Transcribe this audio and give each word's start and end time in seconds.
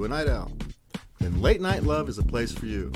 you 0.00 0.06
a 0.06 0.08
night 0.08 0.28
owl? 0.28 0.50
Then 1.18 1.42
Late 1.42 1.60
Night 1.60 1.82
Love 1.82 2.08
is 2.08 2.16
a 2.16 2.22
place 2.22 2.52
for 2.52 2.64
you. 2.64 2.90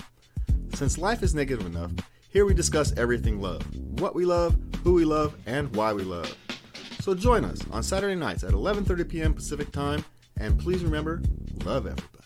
Since 0.74 0.96
life 0.96 1.22
is 1.22 1.34
negative 1.34 1.66
enough, 1.66 1.90
here 2.30 2.46
we 2.46 2.54
discuss 2.54 2.96
everything 2.96 3.42
love 3.42 3.62
what 4.00 4.14
we 4.14 4.24
love, 4.24 4.56
who 4.82 4.94
we 4.94 5.04
love, 5.04 5.36
and 5.44 5.74
why 5.76 5.92
we 5.92 6.02
love. 6.02 6.34
So 7.00 7.14
join 7.14 7.44
us 7.44 7.60
on 7.70 7.82
Saturday 7.82 8.14
nights 8.14 8.42
at 8.42 8.52
11:30 8.52 9.08
p.m. 9.08 9.34
Pacific 9.34 9.70
Time, 9.70 10.02
and 10.38 10.58
please 10.58 10.82
remember, 10.82 11.20
love 11.64 11.86
everybody. 11.86 12.24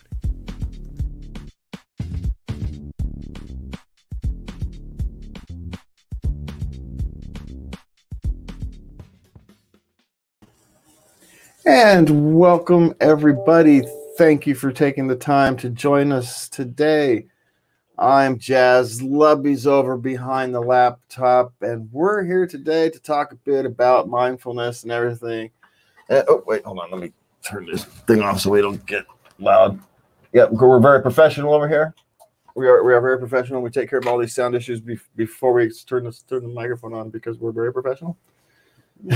And 11.65 12.39
welcome, 12.39 12.95
everybody. 13.01 13.83
Thank 14.19 14.45
you 14.45 14.53
for 14.53 14.73
taking 14.73 15.07
the 15.07 15.15
time 15.15 15.55
to 15.55 15.69
join 15.69 16.11
us 16.11 16.49
today. 16.49 17.27
I'm 17.97 18.37
Jazz. 18.37 19.01
Lubby's 19.01 19.65
over 19.65 19.95
behind 19.95 20.53
the 20.53 20.59
laptop, 20.59 21.53
and 21.61 21.87
we're 21.93 22.25
here 22.25 22.45
today 22.45 22.89
to 22.89 22.99
talk 22.99 23.31
a 23.31 23.37
bit 23.37 23.65
about 23.65 24.09
mindfulness 24.09 24.83
and 24.83 24.91
everything. 24.91 25.51
Uh, 26.09 26.23
oh, 26.27 26.43
wait, 26.45 26.65
hold 26.65 26.79
on. 26.79 26.91
Let 26.91 26.99
me 26.99 27.13
turn 27.43 27.65
this 27.65 27.85
thing 27.85 28.21
off 28.21 28.41
so 28.41 28.49
we 28.49 28.61
don't 28.61 28.85
get 28.85 29.05
loud. 29.39 29.79
Yep, 30.33 30.51
we're 30.51 30.81
very 30.81 31.01
professional 31.01 31.53
over 31.53 31.69
here. 31.69 31.95
We 32.55 32.67
are 32.67 32.83
we 32.83 32.93
are 32.93 32.99
very 32.99 33.19
professional. 33.19 33.61
We 33.61 33.69
take 33.69 33.89
care 33.89 33.99
of 33.99 34.07
all 34.07 34.17
these 34.17 34.35
sound 34.35 34.53
issues 34.53 34.81
be- 34.81 34.99
before 35.15 35.53
we 35.53 35.71
turn 35.87 36.03
this 36.03 36.23
turn 36.23 36.41
the 36.41 36.49
microphone 36.49 36.93
on 36.93 37.09
because 37.09 37.37
we're 37.37 37.53
very 37.53 37.71
professional. 37.71 38.17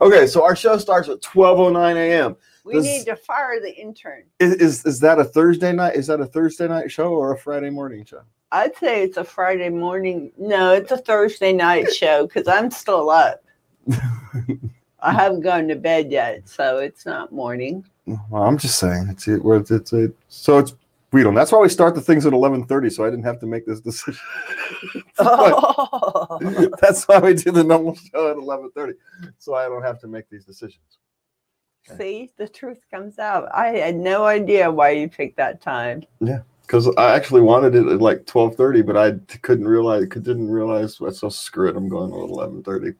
okay, 0.00 0.26
so 0.26 0.42
our 0.42 0.56
show 0.56 0.78
starts 0.78 1.08
at 1.08 1.20
12:09 1.20 1.96
a.m. 1.96 2.36
We 2.64 2.74
Does- 2.74 2.84
need 2.84 3.04
to 3.06 3.16
fire 3.16 3.60
the 3.60 3.74
intern. 3.74 4.24
Is, 4.40 4.54
is 4.54 4.86
is 4.86 5.00
that 5.00 5.18
a 5.18 5.24
Thursday 5.24 5.72
night? 5.72 5.96
Is 5.96 6.06
that 6.06 6.20
a 6.20 6.26
Thursday 6.26 6.66
night 6.66 6.90
show 6.90 7.12
or 7.12 7.32
a 7.32 7.38
Friday 7.38 7.70
morning 7.70 8.04
show? 8.04 8.22
I'd 8.52 8.76
say 8.76 9.02
it's 9.02 9.18
a 9.18 9.24
Friday 9.24 9.68
morning. 9.68 10.32
No, 10.38 10.72
it's 10.72 10.92
a 10.92 10.98
Thursday 10.98 11.52
night 11.52 11.92
show 11.92 12.26
because 12.26 12.48
I'm 12.48 12.70
still 12.70 13.10
up. 13.10 13.44
I 15.00 15.12
haven't 15.12 15.42
gone 15.42 15.68
to 15.68 15.76
bed 15.76 16.10
yet, 16.10 16.48
so 16.48 16.78
it's 16.78 17.04
not 17.04 17.32
morning. 17.32 17.84
Well, 18.06 18.44
I'm 18.44 18.56
just 18.56 18.78
saying 18.78 19.08
it's 19.10 19.28
it. 19.28 19.44
Where 19.44 19.58
it's, 19.58 19.70
it's 19.70 19.92
so 20.28 20.58
it's 20.58 20.74
That's 21.34 21.52
why 21.52 21.58
we 21.58 21.68
start 21.68 21.94
the 21.94 22.00
things 22.00 22.26
at 22.26 22.32
11:30, 22.32 22.92
so 22.92 23.04
I 23.04 23.10
didn't 23.10 23.24
have 23.24 23.40
to 23.40 23.46
make 23.46 23.66
this 23.66 23.80
decision. 23.80 24.20
Oh, 25.18 26.38
That's 26.82 27.04
why 27.04 27.18
we 27.18 27.32
do 27.32 27.50
the 27.50 27.64
normal 27.64 27.94
show 27.94 28.30
at 28.30 28.36
11:30, 28.36 28.94
so 29.38 29.54
I 29.54 29.64
don't 29.64 29.82
have 29.82 29.98
to 30.00 30.06
make 30.06 30.28
these 30.28 30.44
decisions. 30.44 30.98
see, 31.96 32.30
the 32.36 32.46
truth 32.46 32.80
comes 32.90 33.18
out. 33.18 33.48
I 33.54 33.68
had 33.68 33.96
no 33.96 34.26
idea 34.26 34.70
why 34.70 34.90
you 34.90 35.08
picked 35.08 35.38
that 35.38 35.62
time. 35.62 36.02
Yeah, 36.20 36.40
because 36.62 36.88
I 36.98 37.14
actually 37.14 37.40
wanted 37.40 37.74
it 37.74 37.86
at 37.86 38.00
like 38.00 38.26
12:30, 38.26 38.82
but 38.82 38.96
I 38.96 39.12
couldn't 39.38 39.66
realize, 39.66 40.06
didn't 40.08 40.50
realize. 40.50 40.96
So 40.96 41.28
screw 41.30 41.70
it. 41.70 41.76
I'm 41.76 41.88
going 41.88 42.12
at 42.12 42.18
11:30, 42.18 42.94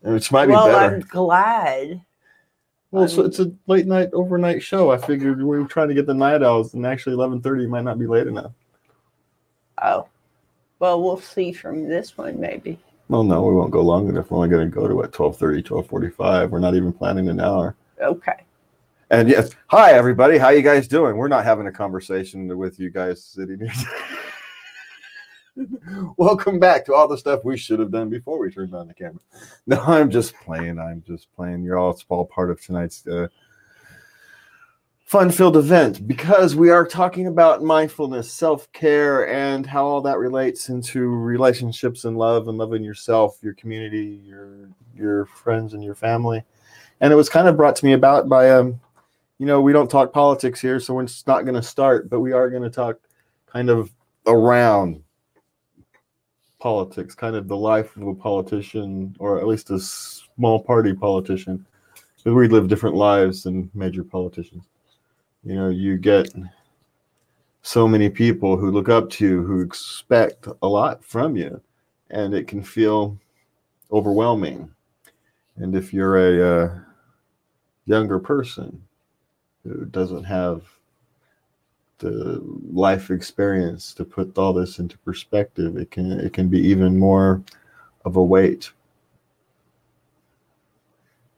which 0.00 0.32
might 0.32 0.46
be 0.46 0.52
well, 0.52 0.66
better. 0.66 0.96
I'm 0.96 1.00
glad. 1.00 2.00
Well, 2.92 3.08
so 3.08 3.22
it's 3.22 3.38
a 3.38 3.50
late 3.66 3.86
night, 3.86 4.10
overnight 4.12 4.62
show. 4.62 4.90
I 4.90 4.98
figured 4.98 5.38
we 5.38 5.58
were 5.58 5.64
trying 5.64 5.88
to 5.88 5.94
get 5.94 6.06
the 6.06 6.12
night 6.12 6.42
owls, 6.42 6.74
and 6.74 6.86
actually, 6.86 7.14
eleven 7.14 7.40
thirty 7.40 7.66
might 7.66 7.84
not 7.84 7.98
be 7.98 8.06
late 8.06 8.26
enough. 8.26 8.52
Oh, 9.82 10.06
well, 10.78 11.02
we'll 11.02 11.20
see 11.20 11.52
from 11.52 11.88
this 11.88 12.18
one 12.18 12.38
maybe. 12.38 12.78
Well, 13.08 13.24
no, 13.24 13.42
we 13.42 13.54
won't 13.54 13.70
go 13.70 13.80
long 13.80 14.08
enough. 14.10 14.30
We're 14.30 14.36
only 14.36 14.50
going 14.50 14.70
to 14.70 14.74
go 14.74 14.86
to 14.86 14.94
what 14.94 15.10
12:30, 15.10 15.64
12:45. 15.64 16.50
We're 16.50 16.58
not 16.58 16.74
even 16.74 16.92
planning 16.92 17.28
an 17.28 17.40
hour. 17.40 17.76
Okay. 18.00 18.44
And 19.10 19.28
yes, 19.28 19.50
hi 19.68 19.92
everybody. 19.92 20.36
How 20.36 20.50
you 20.50 20.62
guys 20.62 20.86
doing? 20.86 21.16
We're 21.16 21.28
not 21.28 21.44
having 21.44 21.66
a 21.66 21.72
conversation 21.72 22.58
with 22.58 22.78
you 22.78 22.90
guys 22.90 23.24
sitting 23.24 23.58
here. 23.58 23.72
Welcome 26.16 26.58
back 26.58 26.84
to 26.86 26.94
all 26.94 27.08
the 27.08 27.18
stuff 27.18 27.44
we 27.44 27.56
should 27.56 27.78
have 27.78 27.90
done 27.90 28.08
before 28.08 28.38
we 28.38 28.50
turned 28.50 28.74
on 28.74 28.88
the 28.88 28.94
camera. 28.94 29.20
No, 29.66 29.80
I'm 29.80 30.10
just 30.10 30.34
playing. 30.34 30.78
I'm 30.78 31.02
just 31.06 31.32
playing. 31.34 31.62
You're 31.62 31.78
all 31.78 31.90
it's 31.90 32.04
all 32.08 32.24
part 32.24 32.50
of 32.50 32.60
tonight's 32.60 33.06
uh, 33.06 33.28
fun-filled 35.04 35.56
event 35.56 36.06
because 36.08 36.56
we 36.56 36.70
are 36.70 36.86
talking 36.86 37.26
about 37.26 37.62
mindfulness, 37.62 38.32
self-care, 38.32 39.28
and 39.28 39.66
how 39.66 39.84
all 39.84 40.00
that 40.00 40.18
relates 40.18 40.68
into 40.68 41.06
relationships 41.06 42.04
and 42.04 42.16
love 42.16 42.48
and 42.48 42.58
loving 42.58 42.82
yourself, 42.82 43.38
your 43.42 43.54
community, 43.54 44.20
your 44.24 44.68
your 44.96 45.26
friends, 45.26 45.74
and 45.74 45.84
your 45.84 45.94
family. 45.94 46.42
And 47.00 47.12
it 47.12 47.16
was 47.16 47.28
kind 47.28 47.46
of 47.46 47.56
brought 47.56 47.76
to 47.76 47.84
me 47.84 47.92
about 47.92 48.28
by 48.28 48.50
um, 48.50 48.80
you 49.38 49.46
know, 49.46 49.60
we 49.60 49.72
don't 49.72 49.90
talk 49.90 50.12
politics 50.12 50.60
here, 50.60 50.80
so 50.80 50.94
we're 50.94 51.04
just 51.04 51.26
not 51.26 51.44
going 51.44 51.56
to 51.56 51.62
start, 51.62 52.08
but 52.08 52.20
we 52.20 52.32
are 52.32 52.48
going 52.48 52.62
to 52.62 52.70
talk 52.70 52.98
kind 53.46 53.68
of 53.70 53.92
around 54.26 55.02
politics, 56.62 57.16
kind 57.16 57.34
of 57.34 57.48
the 57.48 57.56
life 57.56 57.96
of 57.96 58.06
a 58.06 58.14
politician, 58.14 59.16
or 59.18 59.40
at 59.40 59.48
least 59.48 59.70
a 59.70 59.80
small 59.80 60.62
party 60.62 60.94
politician. 60.94 61.66
We 62.24 62.46
live 62.46 62.68
different 62.68 62.94
lives 62.94 63.42
than 63.42 63.68
major 63.74 64.04
politicians. 64.04 64.62
You 65.42 65.56
know, 65.56 65.70
you 65.70 65.98
get 65.98 66.32
so 67.62 67.88
many 67.88 68.08
people 68.08 68.56
who 68.56 68.70
look 68.70 68.88
up 68.88 69.10
to 69.10 69.26
you, 69.26 69.42
who 69.42 69.60
expect 69.60 70.46
a 70.62 70.68
lot 70.68 71.04
from 71.04 71.36
you, 71.36 71.60
and 72.10 72.32
it 72.32 72.46
can 72.46 72.62
feel 72.62 73.18
overwhelming. 73.90 74.70
And 75.56 75.74
if 75.74 75.92
you're 75.92 76.16
a 76.16 76.64
uh, 76.64 76.78
younger 77.86 78.20
person 78.20 78.80
who 79.64 79.84
doesn't 79.86 80.24
have 80.24 80.62
the 82.02 82.42
life 82.72 83.10
experience 83.10 83.94
to 83.94 84.04
put 84.04 84.36
all 84.36 84.52
this 84.52 84.78
into 84.78 84.98
perspective, 84.98 85.76
it 85.76 85.90
can 85.90 86.12
it 86.20 86.32
can 86.32 86.48
be 86.48 86.60
even 86.60 86.98
more 86.98 87.42
of 88.04 88.16
a 88.16 88.22
weight 88.22 88.70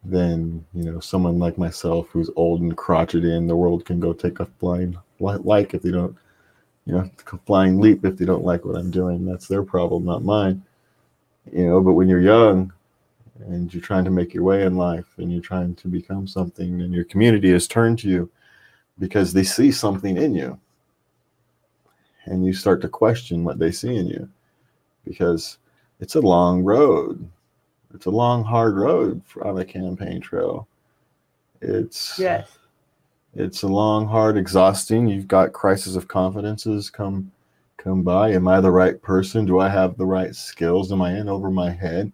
than 0.05 0.65
you 0.75 0.91
know 0.91 1.01
someone 1.01 1.39
like 1.39 1.59
myself 1.59 2.09
who's 2.09 2.31
old 2.37 2.63
and 2.63 2.77
crotchety, 2.77 3.35
and 3.37 3.49
the 3.49 3.57
world 3.57 3.85
can 3.85 4.01
go 4.01 4.13
take 4.13 4.41
a 4.41 4.47
flying 4.47 4.97
like 5.21 5.75
if 5.75 5.83
they 5.83 5.91
don't, 5.91 6.17
you 6.87 6.95
know, 6.95 7.11
flying 7.47 7.81
leap 7.81 8.05
if 8.05 8.17
they 8.17 8.25
don't 8.25 8.45
like 8.45 8.65
what 8.65 8.77
I'm 8.77 8.91
doing. 8.91 9.25
That's 9.25 9.49
their 9.49 9.63
problem, 9.63 10.05
not 10.05 10.25
mine. 10.25 10.63
You 11.53 11.67
know, 11.67 11.81
but 11.81 11.93
when 11.93 12.09
you're 12.09 12.21
young 12.21 12.73
and 13.47 13.73
you're 13.73 13.83
trying 13.83 14.05
to 14.05 14.11
make 14.11 14.33
your 14.33 14.45
way 14.45 14.65
in 14.65 14.77
life 14.77 15.07
and 15.19 15.31
you're 15.31 15.43
trying 15.43 15.75
to 15.77 15.89
become 15.89 16.27
something 16.27 16.81
and 16.81 16.93
your 16.93 17.05
community 17.05 17.51
has 17.53 17.69
turned 17.69 17.99
to 18.01 18.09
you 18.09 18.31
because 18.99 19.33
they 19.33 19.43
see 19.45 19.73
something 19.73 20.17
in 20.17 20.35
you. 20.35 20.59
And 22.27 22.45
you 22.45 22.53
start 22.53 22.81
to 22.83 22.89
question 22.89 23.45
what 23.45 23.59
they 23.59 23.71
see 23.71 23.97
in 23.97 24.07
you 24.07 24.29
because 25.05 25.59
it's 26.01 26.15
a 26.15 26.21
long 26.21 26.63
road. 26.63 27.29
It's 27.95 28.07
a 28.07 28.11
long 28.11 28.43
hard 28.43 28.77
road 28.77 29.21
on 29.43 29.59
a 29.59 29.65
campaign 29.65 30.21
trail. 30.21 30.67
It's 31.61 32.19
Yes. 32.19 32.59
it's 33.35 33.63
a 33.63 33.69
long 33.69 34.07
hard 34.07 34.37
exhausting. 34.37 35.07
You've 35.07 35.29
got 35.29 35.53
crisis 35.53 35.97
of 35.97 36.09
confidences 36.09 36.91
come 36.91 37.31
come 37.77 38.03
by. 38.03 38.31
Am 38.33 38.49
i 38.49 38.61
the 38.61 38.71
right 38.71 39.01
person? 39.03 39.45
Do 39.45 39.61
i 39.61 39.69
have 39.69 39.97
the 39.99 40.07
right 40.07 40.35
skills? 40.35 40.91
Am 40.91 41.03
i 41.03 41.13
in 41.17 41.29
over 41.29 41.51
my 41.51 41.71
head? 41.71 42.11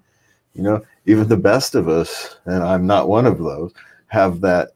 You 0.55 0.63
know 0.63 0.83
even 1.07 1.29
the 1.29 1.37
best 1.37 1.75
of 1.75 1.89
us 1.89 2.37
and 2.45 2.63
i'm 2.63 2.87
not 2.87 3.09
one 3.09 3.27
of 3.27 3.39
those 3.39 3.73
have 4.09 4.41
that 4.41 4.71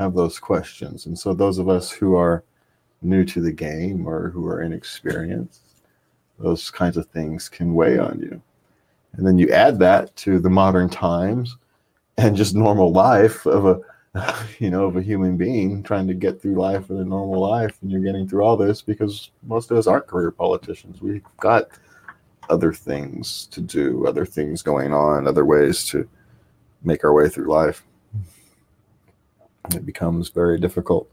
have 0.00 0.14
those 0.14 0.38
questions. 0.38 1.06
And 1.06 1.18
so 1.18 1.34
those 1.34 1.58
of 1.58 1.68
us 1.68 1.90
who 1.90 2.14
are 2.16 2.42
new 3.02 3.24
to 3.24 3.40
the 3.40 3.52
game 3.52 4.06
or 4.06 4.30
who 4.30 4.46
are 4.46 4.62
inexperienced 4.62 5.60
those 6.38 6.70
kinds 6.70 6.96
of 6.96 7.06
things 7.08 7.50
can 7.50 7.74
weigh 7.74 7.98
on 7.98 8.18
you. 8.18 8.40
And 9.12 9.26
then 9.26 9.36
you 9.36 9.50
add 9.50 9.78
that 9.80 10.16
to 10.16 10.38
the 10.38 10.48
modern 10.48 10.88
times 10.88 11.56
and 12.16 12.34
just 12.34 12.54
normal 12.54 12.92
life 12.92 13.46
of 13.46 13.66
a 13.66 13.80
you 14.58 14.70
know 14.70 14.86
of 14.86 14.96
a 14.96 15.02
human 15.02 15.36
being 15.36 15.84
trying 15.84 16.08
to 16.08 16.14
get 16.14 16.42
through 16.42 16.54
life 16.54 16.90
in 16.90 16.96
a 16.96 17.04
normal 17.04 17.40
life 17.40 17.76
and 17.80 17.92
you're 17.92 18.00
getting 18.00 18.26
through 18.26 18.42
all 18.42 18.56
this 18.56 18.82
because 18.82 19.30
most 19.44 19.70
of 19.70 19.76
us 19.76 19.86
aren't 19.86 20.06
career 20.06 20.30
politicians. 20.30 21.00
We've 21.00 21.22
got 21.38 21.68
other 22.48 22.72
things 22.72 23.46
to 23.52 23.60
do 23.60 24.06
other 24.06 24.24
things 24.24 24.62
going 24.62 24.92
on 24.92 25.28
other 25.28 25.44
ways 25.44 25.84
to 25.84 26.08
make 26.82 27.04
our 27.04 27.12
way 27.12 27.28
through 27.28 27.48
life 27.48 27.84
it 29.74 29.86
becomes 29.86 30.28
very 30.28 30.58
difficult 30.58 31.08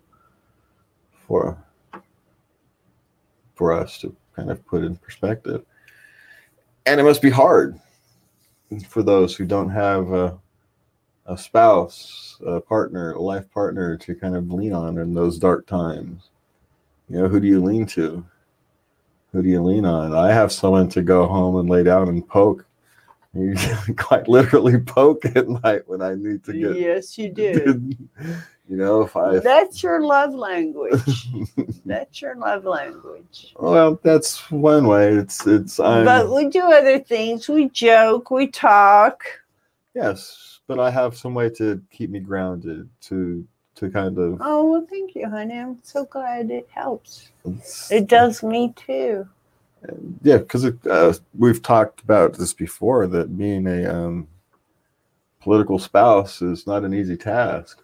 for 1.27 1.57
for 3.55 3.73
us 3.73 3.97
to 3.99 4.15
kind 4.35 4.51
of 4.51 4.65
put 4.67 4.83
in 4.83 4.95
perspective. 4.95 5.65
And 6.85 6.99
it 6.99 7.03
must 7.03 7.21
be 7.21 7.29
hard 7.29 7.79
for 8.87 9.01
those 9.01 9.35
who 9.35 9.45
don't 9.45 9.69
have 9.69 10.11
a, 10.11 10.37
a 11.25 11.37
spouse 11.37 12.39
a 12.45 12.61
partner 12.61 13.13
a 13.13 13.21
life 13.21 13.49
partner 13.51 13.97
to 13.97 14.15
kind 14.15 14.35
of 14.35 14.51
lean 14.51 14.73
on 14.73 14.97
in 14.97 15.13
those 15.13 15.39
dark 15.39 15.65
times. 15.65 16.29
You 17.09 17.21
know 17.21 17.27
who 17.27 17.39
do 17.39 17.47
you 17.47 17.63
lean 17.63 17.85
to? 17.87 18.23
Who 19.31 19.41
do 19.41 19.49
you 19.49 19.61
lean 19.61 19.85
on? 19.85 20.13
I 20.13 20.31
have 20.31 20.51
someone 20.51 20.89
to 20.89 21.01
go 21.01 21.27
home 21.27 21.57
and 21.57 21.69
lay 21.69 21.83
down 21.83 22.09
and 22.09 22.27
poke 22.27 22.65
You 23.37 23.93
quite 23.97 24.27
literally 24.27 24.79
poke 24.79 25.25
at 25.25 25.47
night 25.47 25.87
when 25.87 26.01
I 26.01 26.15
need 26.15 26.43
to 26.45 26.53
get. 26.53 26.75
Yes, 26.77 27.17
you 27.17 27.29
do. 27.33 27.81
you 28.69 28.75
know, 28.77 29.01
if 29.03 29.15
I. 29.15 29.39
That's 29.39 29.83
your 29.83 30.01
love 30.01 30.33
language. 30.33 31.27
That's 31.85 32.21
your 32.21 32.35
love 32.35 32.65
language. 32.65 33.53
well, 33.59 33.99
that's 34.03 34.49
one 34.51 34.87
way. 34.87 35.13
It's 35.13 35.45
it's. 35.47 35.79
I'm, 35.79 36.03
But 36.05 36.29
we 36.33 36.47
do 36.49 36.61
other 36.71 36.99
things. 36.99 37.47
We 37.47 37.69
joke, 37.69 38.29
we 38.31 38.47
talk. 38.47 39.23
yes, 39.93 40.59
but 40.67 40.79
I 40.79 40.89
have 40.91 41.15
some 41.17 41.33
way 41.33 41.49
to 41.51 41.81
keep 41.91 42.09
me 42.09 42.19
grounded 42.19 42.89
to 43.01 43.47
to 43.75 43.89
kind 43.91 44.17
of. 44.17 44.39
Oh, 44.41 44.65
well, 44.71 44.87
thank 44.89 45.15
you, 45.15 45.29
honey. 45.29 45.57
I'm 45.59 45.79
so 45.83 46.05
glad 46.05 46.49
it 46.51 46.67
helps. 46.71 47.31
it's- 47.45 47.91
It 47.91 48.07
does 48.07 48.41
me 48.43 48.73
too. 48.75 49.27
Yeah 50.21 50.37
because 50.37 50.65
uh, 50.65 51.13
we've 51.37 51.61
talked 51.61 52.01
about 52.01 52.33
this 52.33 52.53
before 52.53 53.07
that 53.07 53.37
being 53.37 53.67
a 53.67 53.85
um, 53.85 54.27
political 55.39 55.79
spouse 55.79 56.41
is 56.41 56.67
not 56.67 56.83
an 56.83 56.93
easy 56.93 57.15
task. 57.15 57.83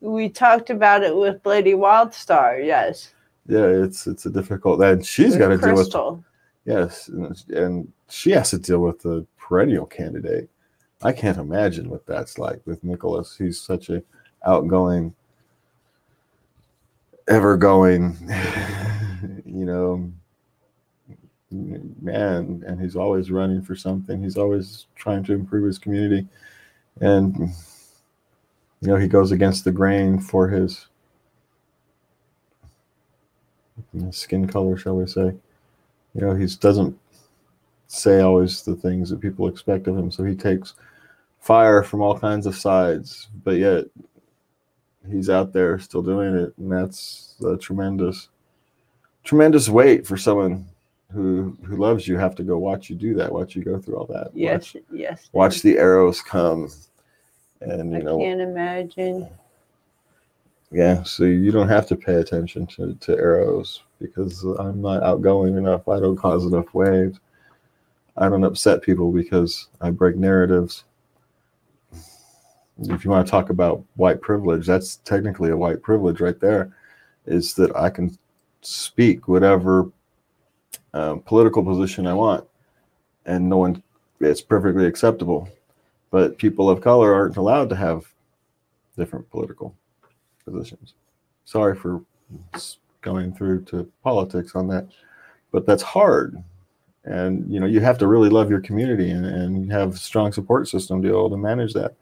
We 0.00 0.28
talked 0.28 0.70
about 0.70 1.02
it 1.02 1.14
with 1.14 1.44
Lady 1.44 1.72
Wildstar, 1.72 2.64
yes. 2.64 3.12
yeah 3.46 3.66
it's 3.66 4.06
it's 4.06 4.26
a 4.26 4.30
difficult 4.30 4.82
and 4.82 5.04
she's 5.04 5.36
got 5.36 5.48
to 5.48 5.58
deal 5.58 5.74
with 5.74 6.24
yes 6.64 7.08
and, 7.08 7.44
and 7.50 7.92
she 8.08 8.32
has 8.32 8.50
to 8.50 8.58
deal 8.58 8.80
with 8.80 9.00
the 9.00 9.26
perennial 9.38 9.86
candidate. 9.86 10.48
I 11.02 11.12
can't 11.12 11.38
imagine 11.38 11.88
what 11.88 12.06
that's 12.06 12.38
like 12.38 12.60
with 12.66 12.84
nicholas. 12.84 13.36
He's 13.36 13.60
such 13.60 13.88
a 13.88 14.02
outgoing 14.46 15.14
ever 17.28 17.56
going 17.56 18.16
you 19.44 19.64
know 19.64 20.10
man 21.50 22.62
and 22.66 22.80
he's 22.80 22.96
always 22.96 23.30
running 23.30 23.62
for 23.62 23.74
something. 23.74 24.22
He's 24.22 24.36
always 24.36 24.86
trying 24.94 25.24
to 25.24 25.32
improve 25.32 25.66
his 25.66 25.78
community. 25.78 26.26
And 27.00 27.36
you 28.80 28.88
know 28.88 28.96
he 28.96 29.08
goes 29.08 29.32
against 29.32 29.64
the 29.64 29.72
grain 29.72 30.20
for 30.20 30.48
his 30.48 30.86
skin 34.10 34.46
color 34.46 34.76
shall 34.76 34.96
we 34.96 35.06
say. 35.06 35.34
You 36.14 36.20
know 36.20 36.34
he 36.34 36.46
doesn't 36.46 36.96
say 37.86 38.20
always 38.20 38.62
the 38.62 38.76
things 38.76 39.10
that 39.10 39.20
people 39.20 39.48
expect 39.48 39.88
of 39.88 39.96
him. 39.96 40.10
So 40.10 40.24
he 40.24 40.36
takes 40.36 40.74
fire 41.40 41.82
from 41.82 42.02
all 42.02 42.18
kinds 42.18 42.46
of 42.46 42.54
sides 42.54 43.28
but 43.44 43.56
yet 43.56 43.86
he's 45.10 45.30
out 45.30 45.52
there 45.52 45.78
still 45.78 46.02
doing 46.02 46.34
it. 46.34 46.52
And 46.58 46.70
that's 46.70 47.36
a 47.44 47.56
tremendous 47.56 48.28
tremendous 49.24 49.68
weight 49.68 50.06
for 50.06 50.16
someone 50.16 50.66
who 51.12 51.56
who 51.64 51.76
loves 51.76 52.06
you 52.06 52.16
have 52.16 52.34
to 52.36 52.42
go 52.42 52.56
watch 52.58 52.88
you 52.88 52.96
do 52.96 53.14
that 53.14 53.32
watch 53.32 53.56
you 53.56 53.62
go 53.64 53.78
through 53.78 53.96
all 53.96 54.06
that 54.06 54.30
Yes, 54.34 54.74
watch, 54.74 54.82
yes. 54.92 55.28
watch 55.32 55.62
the 55.62 55.76
arrows 55.78 56.22
come 56.22 56.70
and 57.60 57.90
you 57.92 57.98
I 57.98 58.02
know 58.02 58.18
can't 58.18 58.40
imagine. 58.40 59.28
yeah 60.70 61.02
so 61.02 61.24
you 61.24 61.50
don't 61.50 61.68
have 61.68 61.86
to 61.88 61.96
pay 61.96 62.14
attention 62.14 62.66
to, 62.68 62.94
to 62.94 63.16
arrows 63.16 63.82
because 64.00 64.44
i'm 64.60 64.80
not 64.80 65.02
outgoing 65.02 65.56
enough 65.56 65.88
i 65.88 65.98
don't 65.98 66.16
cause 66.16 66.44
enough 66.46 66.72
waves 66.74 67.18
i 68.16 68.28
don't 68.28 68.44
upset 68.44 68.80
people 68.82 69.10
because 69.10 69.68
i 69.80 69.90
break 69.90 70.16
narratives 70.16 70.84
if 72.84 73.04
you 73.04 73.10
want 73.10 73.26
to 73.26 73.30
talk 73.30 73.50
about 73.50 73.82
white 73.96 74.20
privilege 74.22 74.64
that's 74.66 74.96
technically 74.98 75.50
a 75.50 75.56
white 75.56 75.82
privilege 75.82 76.20
right 76.20 76.40
there 76.40 76.72
is 77.26 77.52
that 77.54 77.74
i 77.76 77.90
can 77.90 78.16
speak 78.62 79.26
whatever 79.28 79.90
um, 80.94 81.20
political 81.20 81.62
position 81.62 82.06
i 82.06 82.14
want 82.14 82.44
and 83.26 83.48
no 83.48 83.56
one 83.56 83.82
it's 84.20 84.40
perfectly 84.40 84.86
acceptable 84.86 85.48
but 86.10 86.38
people 86.38 86.68
of 86.68 86.80
color 86.80 87.14
aren't 87.14 87.36
allowed 87.36 87.68
to 87.68 87.76
have 87.76 88.04
different 88.96 89.28
political 89.30 89.74
positions. 90.44 90.94
Sorry 91.44 91.74
for 91.74 92.02
going 93.00 93.32
through 93.32 93.64
to 93.64 93.90
politics 94.02 94.54
on 94.54 94.68
that, 94.68 94.88
but 95.52 95.66
that's 95.66 95.82
hard. 95.82 96.42
And 97.04 97.50
you 97.50 97.60
know, 97.60 97.66
you 97.66 97.80
have 97.80 97.98
to 97.98 98.06
really 98.06 98.28
love 98.28 98.50
your 98.50 98.60
community 98.60 99.10
and, 99.10 99.24
and 99.24 99.72
have 99.72 99.94
a 99.94 99.98
strong 99.98 100.32
support 100.32 100.68
system 100.68 101.00
to 101.00 101.08
be 101.08 101.12
able 101.12 101.30
to 101.30 101.36
manage 101.36 101.72
that. 101.72 101.94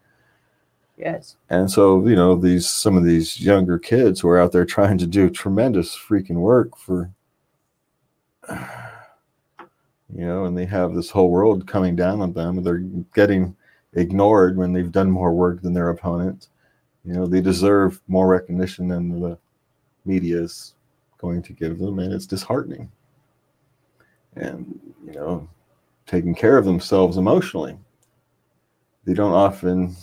Yes. 0.97 1.37
And 1.49 1.71
so, 1.71 2.05
you 2.05 2.15
know, 2.15 2.35
these 2.35 2.69
some 2.69 2.97
of 2.97 3.05
these 3.05 3.39
younger 3.39 3.79
kids 3.79 4.19
who 4.19 4.27
are 4.27 4.39
out 4.39 4.51
there 4.51 4.65
trying 4.65 4.97
to 4.97 5.07
do 5.07 5.29
tremendous 5.29 5.97
freaking 5.97 6.35
work 6.35 6.77
for 6.77 7.09
you 8.49 10.25
know, 10.25 10.45
and 10.45 10.57
they 10.57 10.65
have 10.65 10.93
this 10.93 11.09
whole 11.09 11.29
world 11.29 11.67
coming 11.67 11.95
down 11.95 12.21
on 12.21 12.33
them. 12.33 12.63
They're 12.63 12.79
getting 13.13 13.55
ignored 13.93 14.57
when 14.57 14.73
they've 14.73 14.91
done 14.91 15.11
more 15.11 15.33
work 15.33 15.61
than 15.61 15.73
their 15.73 15.89
opponents. 15.89 16.49
You 17.05 17.13
know, 17.13 17.27
they 17.27 17.41
deserve 17.41 18.01
more 18.07 18.27
recognition 18.27 18.87
than 18.87 19.19
the 19.19 19.37
media 20.05 20.41
is 20.41 20.75
going 21.17 21.41
to 21.43 21.53
give 21.53 21.79
them, 21.79 21.99
and 21.99 22.13
it's 22.13 22.25
disheartening. 22.25 22.91
And, 24.35 24.79
you 25.05 25.13
know, 25.13 25.47
taking 26.05 26.35
care 26.35 26.57
of 26.57 26.65
themselves 26.65 27.17
emotionally. 27.17 27.77
They 29.05 29.13
don't 29.13 29.33
often 29.33 29.95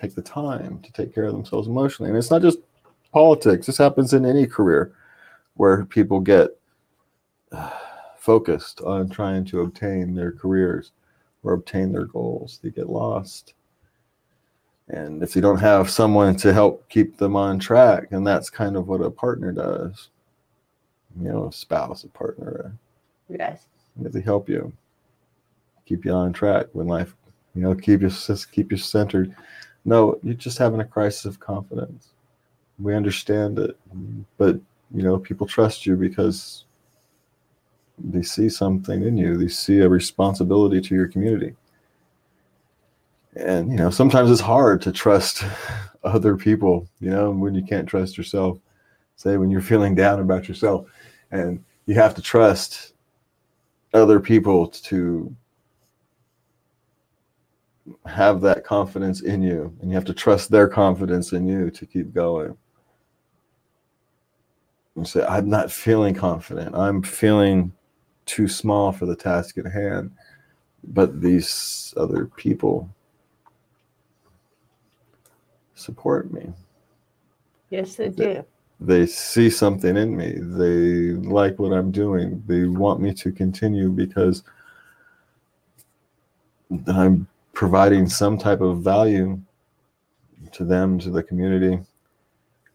take 0.00 0.14
the 0.14 0.22
time 0.22 0.80
to 0.80 0.92
take 0.92 1.14
care 1.14 1.24
of 1.24 1.32
themselves 1.32 1.68
emotionally. 1.68 2.10
And 2.10 2.18
it's 2.18 2.30
not 2.30 2.42
just 2.42 2.58
politics, 3.12 3.66
this 3.66 3.78
happens 3.78 4.12
in 4.12 4.24
any 4.24 4.46
career 4.46 4.92
where 5.54 5.84
people 5.84 6.20
get 6.20 6.57
focused 8.18 8.80
on 8.82 9.08
trying 9.08 9.44
to 9.46 9.62
obtain 9.62 10.14
their 10.14 10.32
careers 10.32 10.92
or 11.42 11.52
obtain 11.54 11.92
their 11.92 12.06
goals. 12.06 12.60
They 12.62 12.70
get 12.70 12.88
lost. 12.90 13.54
And 14.88 15.22
if 15.22 15.36
you 15.36 15.42
don't 15.42 15.58
have 15.58 15.90
someone 15.90 16.36
to 16.36 16.52
help 16.52 16.88
keep 16.88 17.16
them 17.16 17.36
on 17.36 17.58
track, 17.58 18.08
and 18.10 18.26
that's 18.26 18.48
kind 18.48 18.76
of 18.76 18.88
what 18.88 19.02
a 19.02 19.10
partner 19.10 19.52
does, 19.52 20.08
you 21.20 21.30
know, 21.30 21.48
a 21.48 21.52
spouse, 21.52 22.04
a 22.04 22.08
partner, 22.08 22.66
uh, 22.66 22.70
Yes. 23.28 23.66
if 24.02 24.12
they 24.12 24.20
help 24.20 24.48
you 24.48 24.72
keep 25.84 26.04
you 26.04 26.12
on 26.12 26.32
track 26.32 26.66
when 26.72 26.86
life, 26.86 27.14
you 27.54 27.62
know, 27.62 27.74
keep 27.74 28.00
you 28.00 28.10
keep 28.52 28.70
you 28.70 28.78
centered. 28.78 29.34
No, 29.84 30.18
you're 30.22 30.34
just 30.34 30.58
having 30.58 30.80
a 30.80 30.84
crisis 30.84 31.24
of 31.24 31.40
confidence. 31.40 32.12
We 32.78 32.94
understand 32.94 33.58
it, 33.58 33.76
but 34.38 34.56
you 34.90 35.02
know, 35.02 35.18
people 35.18 35.46
trust 35.46 35.84
you 35.84 35.96
because 35.96 36.64
they 37.98 38.22
see 38.22 38.48
something 38.48 39.02
in 39.02 39.16
you. 39.16 39.36
They 39.36 39.48
see 39.48 39.80
a 39.80 39.88
responsibility 39.88 40.80
to 40.80 40.94
your 40.94 41.08
community. 41.08 41.54
And 43.36 43.70
you 43.70 43.76
know, 43.76 43.90
sometimes 43.90 44.30
it's 44.30 44.40
hard 44.40 44.82
to 44.82 44.92
trust 44.92 45.44
other 46.04 46.36
people, 46.36 46.88
you 47.00 47.10
know, 47.10 47.30
when 47.30 47.54
you 47.54 47.62
can't 47.62 47.88
trust 47.88 48.16
yourself. 48.16 48.58
Say 49.16 49.36
when 49.36 49.50
you're 49.50 49.60
feeling 49.60 49.94
down 49.94 50.20
about 50.20 50.48
yourself 50.48 50.86
and 51.30 51.64
you 51.86 51.94
have 51.94 52.14
to 52.14 52.22
trust 52.22 52.92
other 53.94 54.20
people 54.20 54.68
to 54.68 55.34
have 58.06 58.40
that 58.42 58.64
confidence 58.64 59.22
in 59.22 59.42
you 59.42 59.74
and 59.80 59.90
you 59.90 59.94
have 59.94 60.04
to 60.04 60.14
trust 60.14 60.50
their 60.50 60.68
confidence 60.68 61.32
in 61.32 61.46
you 61.46 61.70
to 61.70 61.86
keep 61.86 62.12
going 62.12 62.56
and 64.94 65.08
say 65.08 65.24
i'm 65.26 65.48
not 65.48 65.70
feeling 65.70 66.14
confident 66.14 66.74
i'm 66.74 67.02
feeling 67.02 67.72
too 68.28 68.46
small 68.46 68.92
for 68.92 69.06
the 69.06 69.16
task 69.16 69.58
at 69.58 69.66
hand 69.66 70.10
but 70.84 71.20
these 71.20 71.92
other 71.96 72.26
people 72.26 72.88
support 75.74 76.32
me. 76.32 76.52
Yes, 77.70 77.96
they 77.96 78.08
do. 78.08 78.44
they 78.80 79.06
see 79.06 79.50
something 79.50 79.96
in 79.96 80.16
me. 80.16 80.34
They 80.38 81.12
like 81.28 81.58
what 81.58 81.72
i'm 81.72 81.90
doing. 81.90 82.42
They 82.46 82.64
want 82.64 83.00
me 83.00 83.12
to 83.14 83.32
continue 83.32 83.90
because 83.90 84.42
i'm 86.86 87.26
providing 87.52 88.08
some 88.08 88.38
type 88.38 88.60
of 88.60 88.82
value 88.82 89.40
to 90.52 90.64
them 90.64 90.98
to 91.00 91.10
the 91.10 91.22
community. 91.22 91.78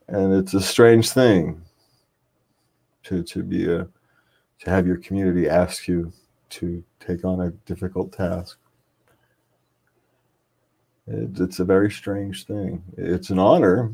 And 0.08 0.34
it's 0.34 0.54
a 0.54 0.62
strange 0.62 1.12
thing 1.12 1.62
to 3.04 3.24
to 3.24 3.44
be 3.44 3.72
a 3.72 3.88
to 4.60 4.70
have 4.70 4.88
your 4.88 4.98
community 4.98 5.50
ask 5.50 5.88
you 5.88 6.12
to 6.50 6.84
take 7.00 7.26
on 7.26 7.42
a 7.42 7.52
difficult 7.66 8.14
task. 8.14 8.58
It, 11.08 11.40
it's 11.40 11.60
a 11.60 11.66
very 11.66 11.92
strange 11.92 12.46
thing. 12.46 12.84
It's 12.98 13.30
an 13.30 13.40
honor 13.40 13.92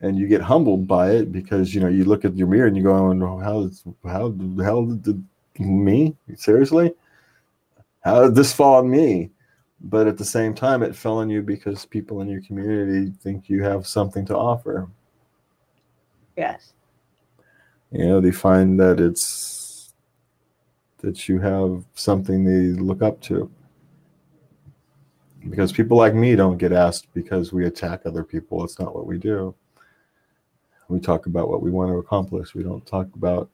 and 0.00 0.18
you 0.18 0.28
get 0.28 0.42
humbled 0.42 0.86
by 0.86 1.12
it 1.12 1.32
because 1.32 1.74
you 1.74 1.80
know 1.80 1.88
you 1.88 2.04
look 2.04 2.24
at 2.24 2.36
your 2.36 2.46
mirror 2.46 2.66
and 2.66 2.76
you 2.76 2.82
go 2.82 2.94
oh, 2.94 3.38
how 3.38 3.70
how 4.08 4.34
the 4.36 4.62
hell 4.62 4.84
did 4.84 5.24
me? 5.58 6.16
Seriously? 6.36 6.92
How 8.02 8.22
did 8.24 8.34
this 8.34 8.52
fall 8.52 8.74
on 8.74 8.90
me? 8.90 9.30
But 9.80 10.06
at 10.06 10.18
the 10.18 10.24
same 10.24 10.54
time 10.54 10.82
it 10.82 10.96
fell 10.96 11.18
on 11.18 11.30
you 11.30 11.42
because 11.42 11.86
people 11.86 12.20
in 12.20 12.28
your 12.28 12.42
community 12.42 13.12
think 13.22 13.48
you 13.48 13.62
have 13.62 13.86
something 13.86 14.26
to 14.26 14.36
offer. 14.36 14.88
Yes. 16.36 16.72
you 17.92 18.06
know 18.06 18.20
they 18.20 18.32
find 18.32 18.78
that 18.80 18.98
it's 18.98 19.63
that 21.04 21.28
you 21.28 21.38
have 21.38 21.84
something 21.94 22.44
they 22.44 22.80
look 22.80 23.02
up 23.02 23.20
to 23.20 23.50
because 25.50 25.72
people 25.72 25.96
like 25.96 26.14
me 26.14 26.34
don't 26.34 26.56
get 26.56 26.72
asked 26.72 27.12
because 27.12 27.52
we 27.52 27.66
attack 27.66 28.02
other 28.04 28.24
people. 28.24 28.64
It's 28.64 28.78
not 28.78 28.94
what 28.94 29.06
we 29.06 29.18
do. 29.18 29.54
We 30.88 31.00
talk 31.00 31.26
about 31.26 31.48
what 31.48 31.62
we 31.62 31.70
want 31.70 31.90
to 31.90 31.98
accomplish. 31.98 32.54
We 32.54 32.62
don't 32.62 32.86
talk 32.86 33.08
about. 33.14 33.50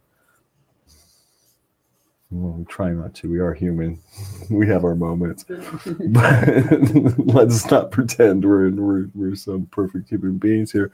Well, 2.30 2.52
we 2.52 2.64
try 2.66 2.90
not 2.90 3.14
to. 3.14 3.30
We 3.30 3.40
are 3.40 3.54
human. 3.54 3.98
We 4.50 4.66
have 4.66 4.84
our 4.84 4.96
moments, 4.96 5.44
but 6.08 6.68
let's 7.18 7.70
not 7.70 7.92
pretend 7.92 8.44
we're, 8.44 8.66
in, 8.66 8.84
we're 8.84 9.08
we're 9.14 9.36
some 9.36 9.66
perfect 9.66 10.08
human 10.08 10.38
beings 10.38 10.72
here. 10.72 10.90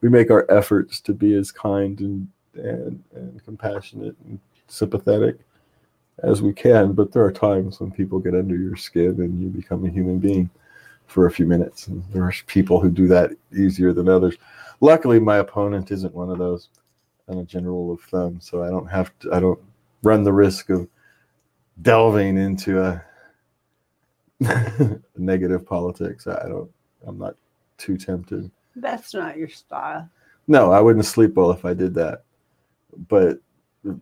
We 0.00 0.08
make 0.08 0.30
our 0.30 0.46
efforts 0.48 1.00
to 1.00 1.12
be 1.12 1.34
as 1.34 1.50
kind 1.50 1.98
and 2.00 2.28
and, 2.54 3.02
and 3.14 3.44
compassionate 3.44 4.14
and 4.24 4.38
sympathetic 4.68 5.40
as 6.22 6.42
we 6.42 6.52
can. 6.52 6.92
But 6.92 7.12
there 7.12 7.24
are 7.24 7.32
times 7.32 7.80
when 7.80 7.90
people 7.90 8.18
get 8.18 8.34
under 8.34 8.56
your 8.56 8.76
skin 8.76 9.16
and 9.18 9.40
you 9.40 9.48
become 9.48 9.84
a 9.84 9.90
human 9.90 10.18
being 10.18 10.50
for 11.06 11.26
a 11.26 11.30
few 11.30 11.46
minutes. 11.46 11.88
And 11.88 12.04
there's 12.12 12.42
people 12.46 12.80
who 12.80 12.90
do 12.90 13.08
that 13.08 13.32
easier 13.56 13.92
than 13.92 14.08
others. 14.08 14.36
Luckily, 14.80 15.18
my 15.18 15.38
opponent 15.38 15.90
isn't 15.90 16.14
one 16.14 16.30
of 16.30 16.38
those 16.38 16.68
on 17.28 17.38
a 17.38 17.44
general 17.44 17.84
rule 17.84 17.94
of 17.94 18.00
thumb. 18.02 18.40
So 18.40 18.62
I 18.62 18.70
don't 18.70 18.86
have 18.86 19.16
to, 19.20 19.32
I 19.32 19.40
don't 19.40 19.60
run 20.02 20.24
the 20.24 20.32
risk 20.32 20.70
of 20.70 20.88
delving 21.82 22.36
into 22.38 22.82
a 22.82 23.04
negative 25.16 25.66
politics. 25.66 26.26
I 26.26 26.48
don't, 26.48 26.70
I'm 27.06 27.18
not 27.18 27.36
too 27.78 27.96
tempted. 27.96 28.50
That's 28.76 29.14
not 29.14 29.36
your 29.36 29.48
style. 29.48 30.08
No, 30.46 30.72
I 30.72 30.80
wouldn't 30.80 31.04
sleep 31.04 31.34
well 31.34 31.50
if 31.50 31.64
I 31.64 31.74
did 31.74 31.94
that. 31.94 32.24
But 33.08 33.38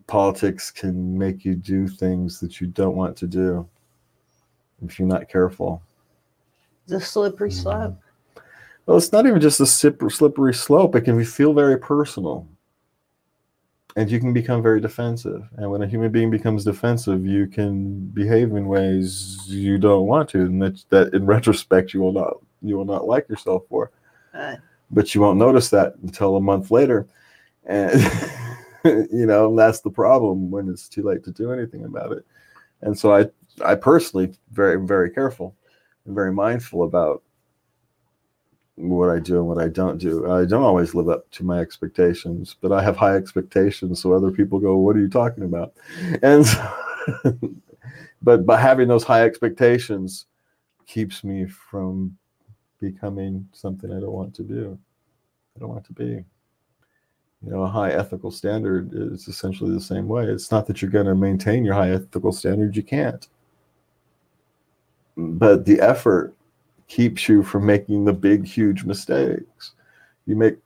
politics 0.07 0.71
can 0.71 1.17
make 1.17 1.45
you 1.45 1.55
do 1.55 1.87
things 1.87 2.39
that 2.39 2.59
you 2.59 2.67
don't 2.67 2.95
want 2.95 3.15
to 3.17 3.27
do 3.27 3.67
if 4.85 4.99
you're 4.99 5.07
not 5.07 5.29
careful. 5.29 5.81
The 6.87 6.99
slippery 6.99 7.51
slope. 7.51 7.97
Well, 8.85 8.97
it's 8.97 9.11
not 9.11 9.27
even 9.27 9.39
just 9.39 9.59
a 9.59 9.65
slippery 9.65 10.53
slope. 10.53 10.95
It 10.95 11.01
can 11.01 11.23
feel 11.23 11.53
very 11.53 11.77
personal. 11.77 12.47
And 13.95 14.09
you 14.09 14.19
can 14.19 14.33
become 14.33 14.61
very 14.61 14.81
defensive. 14.81 15.47
And 15.57 15.69
when 15.69 15.81
a 15.81 15.87
human 15.87 16.11
being 16.11 16.31
becomes 16.31 16.63
defensive, 16.63 17.25
you 17.25 17.47
can 17.47 18.05
behave 18.07 18.51
in 18.55 18.67
ways 18.67 19.41
you 19.47 19.77
don't 19.77 20.05
want 20.05 20.29
to, 20.29 20.41
and 20.41 20.61
that, 20.61 20.83
that 20.89 21.13
in 21.13 21.25
retrospect 21.25 21.93
you 21.93 22.01
will 22.01 22.13
not 22.13 22.37
you 22.61 22.77
will 22.77 22.85
not 22.85 23.07
like 23.07 23.27
yourself 23.29 23.63
for. 23.69 23.91
Uh, 24.33 24.55
but 24.91 25.13
you 25.13 25.21
won't 25.21 25.37
notice 25.37 25.69
that 25.69 25.95
until 26.01 26.35
a 26.35 26.41
month 26.41 26.71
later. 26.71 27.07
And 27.65 27.91
you 28.85 29.25
know, 29.25 29.55
that's 29.55 29.81
the 29.81 29.89
problem 29.89 30.51
when 30.51 30.69
it's 30.69 30.87
too 30.87 31.03
late 31.03 31.23
to 31.25 31.31
do 31.31 31.51
anything 31.51 31.85
about 31.85 32.11
it. 32.11 32.25
And 32.81 32.97
so 32.97 33.13
I, 33.13 33.25
I 33.63 33.75
personally 33.75 34.33
very, 34.51 34.79
very 34.85 35.09
careful 35.09 35.55
and 36.05 36.15
very 36.15 36.31
mindful 36.31 36.83
about 36.83 37.23
what 38.75 39.09
I 39.09 39.19
do 39.19 39.37
and 39.37 39.47
what 39.47 39.57
I 39.57 39.67
don't 39.67 39.97
do. 39.97 40.31
I 40.31 40.45
don't 40.45 40.63
always 40.63 40.95
live 40.95 41.09
up 41.09 41.29
to 41.31 41.43
my 41.43 41.59
expectations, 41.59 42.55
but 42.61 42.71
I 42.71 42.81
have 42.81 42.95
high 42.95 43.15
expectations. 43.15 44.01
So 44.01 44.13
other 44.13 44.31
people 44.31 44.59
go, 44.59 44.77
"What 44.77 44.95
are 44.95 45.01
you 45.01 45.09
talking 45.09 45.43
about?" 45.43 45.73
And 46.23 46.45
so, 46.45 46.73
but 48.21 48.45
by 48.45 48.59
having 48.59 48.87
those 48.87 49.03
high 49.03 49.23
expectations 49.23 50.27
keeps 50.85 51.23
me 51.23 51.45
from 51.45 52.17
becoming 52.79 53.47
something 53.51 53.91
I 53.91 53.99
don't 53.99 54.13
want 54.13 54.33
to 54.35 54.43
do. 54.43 54.79
I 55.55 55.59
don't 55.59 55.69
want 55.69 55.85
to 55.85 55.93
be 55.93 56.23
you 57.45 57.51
know 57.51 57.63
a 57.63 57.67
high 57.67 57.91
ethical 57.91 58.31
standard 58.31 58.91
is 58.93 59.27
essentially 59.27 59.73
the 59.73 59.81
same 59.81 60.07
way. 60.07 60.25
It's 60.25 60.51
not 60.51 60.67
that 60.67 60.81
you're 60.81 60.91
going 60.91 61.05
to 61.05 61.15
maintain 61.15 61.63
your 61.63 61.75
high 61.75 61.91
ethical 61.91 62.31
standard 62.31 62.75
you 62.75 62.83
can't. 62.83 63.27
But 65.15 65.65
the 65.65 65.79
effort 65.79 66.33
keeps 66.87 67.29
you 67.29 67.43
from 67.43 67.65
making 67.65 68.05
the 68.05 68.13
big 68.13 68.45
huge 68.45 68.83
mistakes. 68.83 69.73
You 70.25 70.35
make 70.35 70.57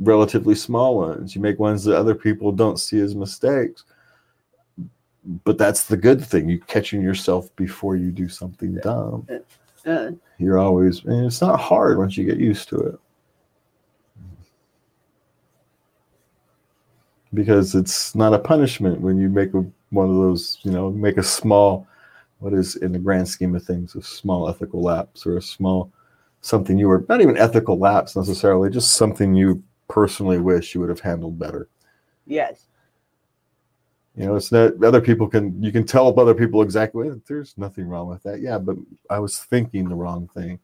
relatively 0.00 0.54
small 0.54 0.96
ones. 0.96 1.34
You 1.34 1.40
make 1.40 1.58
ones 1.58 1.84
that 1.84 1.96
other 1.96 2.14
people 2.14 2.50
don't 2.52 2.80
see 2.80 3.00
as 3.00 3.14
mistakes. 3.14 3.84
But 5.44 5.58
that's 5.58 5.84
the 5.84 5.96
good 5.96 6.24
thing. 6.24 6.48
You 6.48 6.60
catching 6.60 7.02
yourself 7.02 7.54
before 7.56 7.96
you 7.96 8.10
do 8.10 8.28
something 8.28 8.76
dumb. 8.76 9.26
Uh, 9.86 10.12
you're 10.38 10.58
always 10.58 11.04
and 11.04 11.26
it's 11.26 11.40
not 11.40 11.58
hard 11.58 11.98
once 11.98 12.16
you 12.16 12.24
get 12.24 12.38
used 12.38 12.68
to 12.68 12.76
it 12.76 13.00
because 17.34 17.74
it's 17.74 18.14
not 18.14 18.34
a 18.34 18.38
punishment 18.38 19.00
when 19.00 19.18
you 19.18 19.28
make 19.28 19.54
a, 19.54 19.64
one 19.90 20.08
of 20.08 20.16
those, 20.16 20.58
you 20.62 20.70
know, 20.70 20.90
make 20.90 21.16
a 21.16 21.22
small, 21.22 21.86
what 22.38 22.52
is 22.52 22.76
in 22.76 22.92
the 22.92 22.98
grand 22.98 23.28
scheme 23.28 23.54
of 23.54 23.64
things, 23.64 23.94
a 23.94 24.02
small 24.02 24.48
ethical 24.48 24.82
lapse 24.82 25.26
or 25.26 25.36
a 25.36 25.42
small 25.42 25.90
something 26.42 26.76
you 26.76 26.88
were 26.88 27.04
not 27.08 27.20
even 27.20 27.38
ethical 27.38 27.78
lapse 27.78 28.16
necessarily, 28.16 28.68
just 28.68 28.94
something 28.94 29.34
you 29.34 29.62
personally 29.88 30.38
wish 30.38 30.74
you 30.74 30.80
would 30.80 30.90
have 30.90 31.00
handled 31.00 31.38
better. 31.38 31.68
Yes. 32.26 32.66
You 34.16 34.26
know, 34.26 34.36
it's 34.36 34.52
not 34.52 34.82
other 34.84 35.00
people 35.00 35.26
can 35.26 35.62
you 35.62 35.72
can 35.72 35.86
tell 35.86 36.18
other 36.20 36.34
people 36.34 36.60
exactly 36.60 37.08
there's 37.26 37.56
nothing 37.56 37.88
wrong 37.88 38.08
with 38.08 38.22
that. 38.24 38.40
Yeah, 38.40 38.58
but 38.58 38.76
I 39.08 39.18
was 39.20 39.38
thinking 39.38 39.88
the 39.88 39.94
wrong 39.94 40.28
thing. 40.34 40.58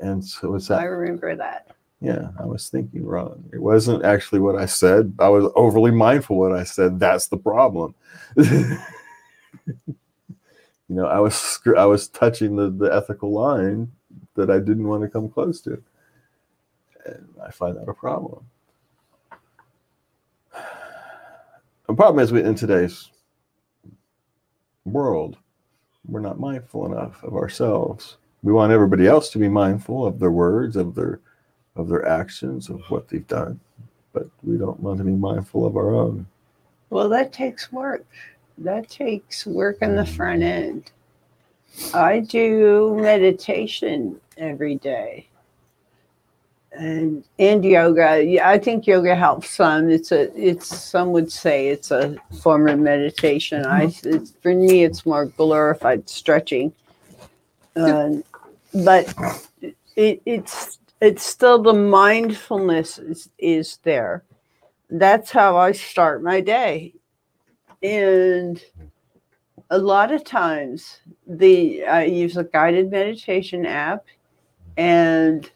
And 0.00 0.22
so 0.22 0.56
it's 0.56 0.68
that 0.68 0.80
I 0.80 0.84
remember 0.84 1.34
that. 1.36 1.75
Yeah, 2.00 2.28
I 2.38 2.44
was 2.44 2.68
thinking 2.68 3.04
wrong. 3.06 3.44
It 3.52 3.60
wasn't 3.60 4.04
actually 4.04 4.40
what 4.40 4.56
I 4.56 4.66
said. 4.66 5.14
I 5.18 5.28
was 5.28 5.50
overly 5.56 5.90
mindful 5.90 6.36
what 6.38 6.52
I 6.52 6.64
said. 6.64 7.00
That's 7.00 7.28
the 7.28 7.38
problem. 7.38 7.94
you 8.36 8.78
know, 10.88 11.06
I 11.06 11.20
was 11.20 11.58
I 11.76 11.86
was 11.86 12.08
touching 12.08 12.56
the, 12.56 12.70
the 12.70 12.94
ethical 12.94 13.32
line 13.32 13.90
that 14.34 14.50
I 14.50 14.58
didn't 14.58 14.86
want 14.86 15.02
to 15.02 15.08
come 15.08 15.28
close 15.30 15.60
to. 15.62 15.82
And 17.06 17.28
I 17.44 17.50
find 17.50 17.76
that 17.76 17.88
a 17.88 17.94
problem. 17.94 18.44
The 21.86 21.94
problem 21.94 22.22
is 22.22 22.32
we 22.32 22.42
in 22.42 22.54
today's 22.54 23.10
world, 24.84 25.38
we're 26.06 26.20
not 26.20 26.38
mindful 26.40 26.86
enough 26.86 27.22
of 27.24 27.34
ourselves. 27.34 28.18
We 28.42 28.52
want 28.52 28.72
everybody 28.72 29.06
else 29.06 29.30
to 29.30 29.38
be 29.38 29.48
mindful 29.48 30.06
of 30.06 30.20
their 30.20 30.30
words, 30.30 30.76
of 30.76 30.94
their 30.94 31.20
of 31.76 31.88
their 31.88 32.06
actions, 32.06 32.68
of 32.68 32.80
what 32.90 33.08
they've 33.08 33.26
done, 33.26 33.60
but 34.12 34.28
we 34.42 34.56
don't 34.56 34.80
want 34.80 34.98
to 34.98 35.04
be 35.04 35.12
mindful 35.12 35.66
of 35.66 35.76
our 35.76 35.94
own. 35.94 36.26
Well, 36.90 37.08
that 37.10 37.32
takes 37.32 37.72
work. 37.72 38.04
That 38.58 38.88
takes 38.88 39.46
work 39.46 39.78
on 39.82 39.96
the 39.96 40.06
front 40.06 40.42
end. 40.42 40.90
I 41.92 42.20
do 42.20 42.96
meditation 43.00 44.20
every 44.38 44.76
day. 44.76 45.28
And 46.72 47.24
and 47.38 47.64
yoga. 47.64 48.22
Yeah, 48.22 48.48
I 48.48 48.58
think 48.58 48.86
yoga 48.86 49.14
helps 49.14 49.50
some. 49.50 49.88
It's 49.90 50.12
a 50.12 50.32
it's 50.38 50.66
some 50.66 51.12
would 51.12 51.32
say 51.32 51.68
it's 51.68 51.90
a 51.90 52.16
form 52.42 52.68
of 52.68 52.78
meditation. 52.78 53.64
I 53.64 53.94
it's, 54.02 54.32
for 54.42 54.54
me 54.54 54.84
it's 54.84 55.06
more 55.06 55.26
glorified 55.26 56.08
stretching. 56.08 56.72
Uh, 57.74 58.16
but 58.74 59.14
it, 59.96 60.20
it's 60.26 60.78
it's 61.00 61.24
still 61.24 61.62
the 61.62 61.72
mindfulness 61.72 62.98
is, 62.98 63.28
is 63.38 63.78
there. 63.82 64.24
That's 64.90 65.30
how 65.30 65.56
I 65.56 65.72
start 65.72 66.22
my 66.22 66.40
day. 66.40 66.94
And 67.82 68.62
a 69.70 69.78
lot 69.78 70.12
of 70.12 70.24
times 70.24 71.00
the 71.26 71.84
I 71.84 72.04
use 72.04 72.36
a 72.36 72.44
guided 72.44 72.90
meditation 72.90 73.66
app 73.66 74.04
and 74.76 75.50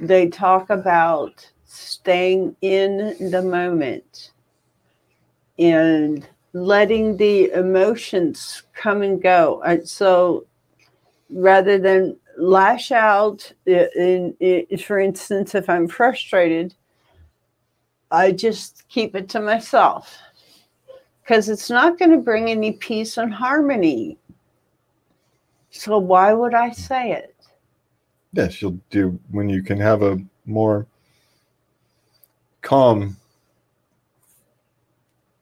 they 0.00 0.28
talk 0.28 0.70
about 0.70 1.48
staying 1.64 2.56
in 2.60 3.30
the 3.30 3.42
moment 3.42 4.32
and 5.58 6.26
letting 6.52 7.16
the 7.16 7.50
emotions 7.52 8.64
come 8.74 9.02
and 9.02 9.22
go. 9.22 9.62
And 9.64 9.88
so 9.88 10.44
rather 11.30 11.78
than 11.78 12.16
lash 12.38 12.92
out 12.92 13.52
in, 13.66 14.34
in, 14.40 14.78
for 14.78 14.98
instance 14.98 15.54
if 15.54 15.68
i'm 15.68 15.86
frustrated 15.86 16.74
i 18.12 18.30
just 18.30 18.86
keep 18.88 19.16
it 19.16 19.28
to 19.30 19.40
myself. 19.40 20.18
Because 21.22 21.48
it's 21.48 21.70
not 21.70 21.98
going 21.98 22.10
to 22.10 22.18
bring 22.18 22.50
any 22.50 22.72
peace 22.72 23.16
and 23.16 23.32
harmony. 23.32 24.18
So 25.70 25.98
why 25.98 26.32
would 26.32 26.54
i 26.54 26.70
say 26.70 27.12
it? 27.12 27.34
Yes 28.32 28.60
you'll 28.60 28.78
do 28.90 29.18
when 29.30 29.48
you 29.48 29.62
can 29.62 29.78
have 29.78 30.02
a 30.02 30.18
more 30.46 30.86
calm 32.60 33.16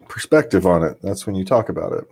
perspective 0.09 0.66
on 0.66 0.82
it 0.82 0.99
that's 1.02 1.26
when 1.26 1.35
you 1.35 1.44
talk 1.44 1.68
about 1.68 1.92
it. 1.92 2.11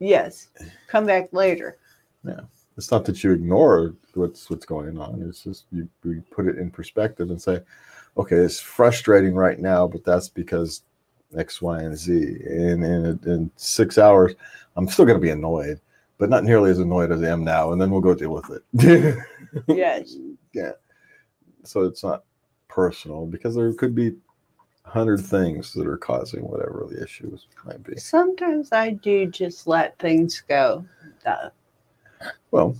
Yes 0.00 0.48
come 0.88 1.06
back 1.06 1.32
later. 1.32 1.76
Yeah 2.24 2.40
it's 2.76 2.90
not 2.90 3.04
that 3.06 3.24
you 3.24 3.32
ignore 3.32 3.94
what's 4.14 4.50
what's 4.50 4.66
going 4.66 4.98
on. 4.98 5.24
It's 5.28 5.42
just 5.44 5.64
you, 5.72 5.88
you 6.04 6.22
put 6.30 6.46
it 6.46 6.58
in 6.58 6.70
perspective 6.70 7.30
and 7.30 7.40
say, 7.40 7.60
okay, 8.16 8.36
it's 8.36 8.60
frustrating 8.60 9.34
right 9.34 9.58
now, 9.58 9.86
but 9.86 10.04
that's 10.04 10.28
because 10.28 10.82
X, 11.36 11.60
Y, 11.60 11.78
and 11.80 11.96
Z. 11.96 12.12
And 12.46 12.84
in, 12.84 13.20
in 13.26 13.50
six 13.56 13.98
hours, 13.98 14.34
I'm 14.76 14.88
still 14.88 15.04
going 15.04 15.18
to 15.18 15.22
be 15.22 15.30
annoyed, 15.30 15.80
but 16.18 16.30
not 16.30 16.44
nearly 16.44 16.70
as 16.70 16.78
annoyed 16.78 17.12
as 17.12 17.22
I 17.22 17.28
am 17.28 17.44
now. 17.44 17.72
And 17.72 17.80
then 17.80 17.90
we'll 17.90 18.00
go 18.00 18.14
deal 18.14 18.30
with 18.32 18.50
it. 18.50 19.16
Yes. 19.68 20.16
Yeah. 20.52 20.72
So 21.64 21.84
it's 21.84 22.04
not 22.04 22.24
personal 22.68 23.24
because 23.24 23.54
there 23.54 23.72
could 23.72 23.94
be 23.94 24.14
a 24.84 24.90
hundred 24.90 25.20
things 25.20 25.72
that 25.72 25.86
are 25.86 25.96
causing 25.96 26.42
whatever 26.42 26.86
the 26.88 27.02
issues 27.02 27.46
might 27.64 27.82
be. 27.82 27.96
Sometimes 27.96 28.72
I 28.72 28.90
do 28.90 29.26
just 29.26 29.66
let 29.66 29.98
things 29.98 30.42
go, 30.46 30.84
Well, 32.50 32.76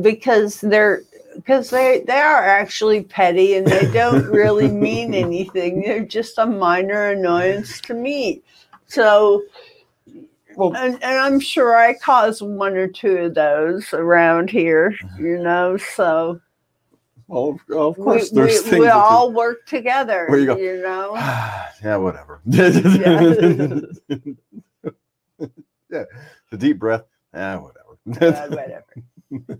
because 0.00 0.60
they're 0.60 1.02
because 1.34 1.70
they 1.70 2.04
they 2.06 2.18
are 2.18 2.42
actually 2.42 3.02
petty 3.04 3.54
and 3.54 3.66
they 3.66 3.90
don't 3.92 4.26
really 4.26 4.68
mean 4.86 5.14
anything. 5.14 5.82
They're 5.82 6.04
just 6.04 6.38
a 6.38 6.46
minor 6.46 7.10
annoyance 7.10 7.80
to 7.82 7.94
me. 7.94 8.42
So, 8.86 9.44
well, 10.56 10.74
and, 10.76 10.94
and 10.94 11.18
I'm 11.18 11.40
sure 11.40 11.76
I 11.76 11.94
cause 11.94 12.42
one 12.42 12.76
or 12.76 12.88
two 12.88 13.16
of 13.18 13.34
those 13.34 13.92
around 13.92 14.50
here, 14.50 14.94
you 15.18 15.38
know. 15.38 15.76
So 15.76 16.40
well, 17.28 17.58
of 17.70 17.96
course, 17.96 18.32
we, 18.32 18.40
there's 18.40 18.62
things. 18.62 18.78
we 18.80 18.86
that 18.86 18.94
you- 18.94 19.00
all 19.00 19.32
work 19.32 19.66
together. 19.66 20.26
Where 20.28 20.38
you 20.38 20.46
go? 20.46 20.56
You 20.56 20.82
know. 20.82 21.14
yeah, 21.84 21.96
whatever. 21.96 22.40
Yeah. 22.46 23.80
yeah, 25.90 26.04
the 26.50 26.58
deep 26.58 26.78
breath. 26.78 27.04
Yeah, 27.34 27.56
whatever. 27.56 27.77
Uh, 28.20 28.48
whatever. 28.48 28.84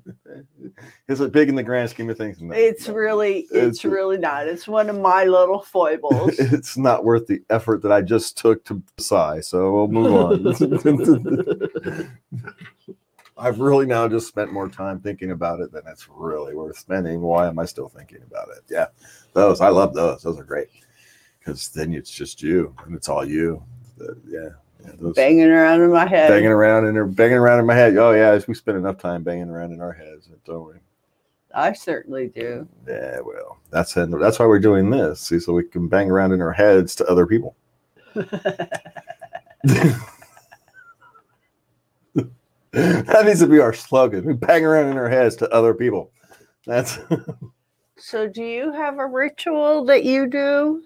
Is 1.08 1.20
it 1.20 1.32
big 1.32 1.48
in 1.48 1.54
the 1.54 1.62
grand 1.62 1.90
scheme 1.90 2.08
of 2.10 2.16
things? 2.16 2.40
No, 2.40 2.54
It's 2.54 2.88
no. 2.88 2.94
really, 2.94 3.40
It's- 3.52 3.66
it's 3.76 3.84
really 3.84 4.16
not. 4.18 4.46
It's 4.46 4.66
one 4.66 4.88
of 4.88 4.98
my 5.00 5.24
little 5.24 5.60
foibles. 5.60 6.38
It's 6.38 6.76
not 6.78 7.04
worth 7.04 7.26
the 7.26 7.42
effort 7.50 7.82
that 7.82 7.92
I 7.92 8.00
just 8.00 8.38
took 8.38 8.64
to 8.66 8.82
sigh. 8.98 9.40
So 9.40 9.72
we'll 9.72 9.88
move 9.88 10.14
on. 10.14 12.10
I've 13.36 13.60
really 13.60 13.86
now 13.86 14.08
just 14.08 14.26
spent 14.26 14.52
more 14.52 14.68
time 14.68 14.98
thinking 15.00 15.30
about 15.30 15.60
it 15.60 15.70
than 15.70 15.82
it's 15.86 16.08
really 16.08 16.54
worth 16.56 16.76
spending. 16.78 17.20
Why 17.20 17.46
am 17.46 17.58
I 17.58 17.66
still 17.66 17.88
thinking 17.88 18.18
about 18.26 18.48
it? 18.48 18.64
Yeah, 18.68 18.86
those 19.32 19.60
I 19.60 19.68
love 19.68 19.94
those. 19.94 20.22
Those 20.22 20.38
are 20.40 20.44
great 20.44 20.68
because 21.38 21.68
then 21.68 21.92
it's 21.94 22.10
just 22.10 22.42
you 22.42 22.74
and 22.84 22.96
it's 22.96 23.08
all 23.08 23.24
you. 23.24 23.62
The- 23.96 24.16
yeah, 24.26 24.48
yeah, 24.84 24.92
those 25.00 25.14
Banging 25.14 25.50
around 25.50 25.82
in 25.82 25.92
my 25.92 26.06
head. 26.06 26.28
banging 26.28 26.50
around 26.50 26.86
and 26.86 26.96
they're 26.96 27.06
banging 27.06 27.38
around 27.38 27.60
in 27.60 27.66
my 27.66 27.74
head. 27.74 27.96
Oh 27.96 28.12
yeah, 28.12 28.38
we 28.46 28.54
spend 28.54 28.78
enough 28.78 28.98
time 28.98 29.22
banging 29.22 29.48
around 29.48 29.72
in 29.72 29.80
our 29.80 29.92
heads, 29.92 30.28
don't 30.44 30.68
we? 30.68 30.74
I 31.54 31.72
certainly 31.72 32.28
do. 32.28 32.68
Yeah, 32.86 33.20
well, 33.20 33.58
that's 33.70 33.94
that's 33.94 34.38
why 34.38 34.46
we're 34.46 34.58
doing 34.58 34.90
this. 34.90 35.20
See, 35.20 35.40
so 35.40 35.52
we 35.52 35.64
can 35.64 35.88
bang 35.88 36.10
around 36.10 36.32
in 36.32 36.40
our 36.40 36.52
heads 36.52 36.94
to 36.96 37.06
other 37.06 37.26
people. 37.26 37.56
that 38.14 38.82
needs 43.24 43.40
to 43.40 43.46
be 43.46 43.60
our 43.60 43.72
slogan. 43.72 44.24
We 44.24 44.34
bang 44.34 44.64
around 44.64 44.90
in 44.90 44.96
our 44.96 45.08
heads 45.08 45.36
to 45.36 45.48
other 45.50 45.74
people. 45.74 46.12
That's 46.66 46.98
so, 47.98 48.28
do 48.28 48.44
you 48.44 48.72
have 48.72 48.98
a 48.98 49.06
ritual 49.06 49.84
that 49.86 50.04
you 50.04 50.28
do? 50.28 50.82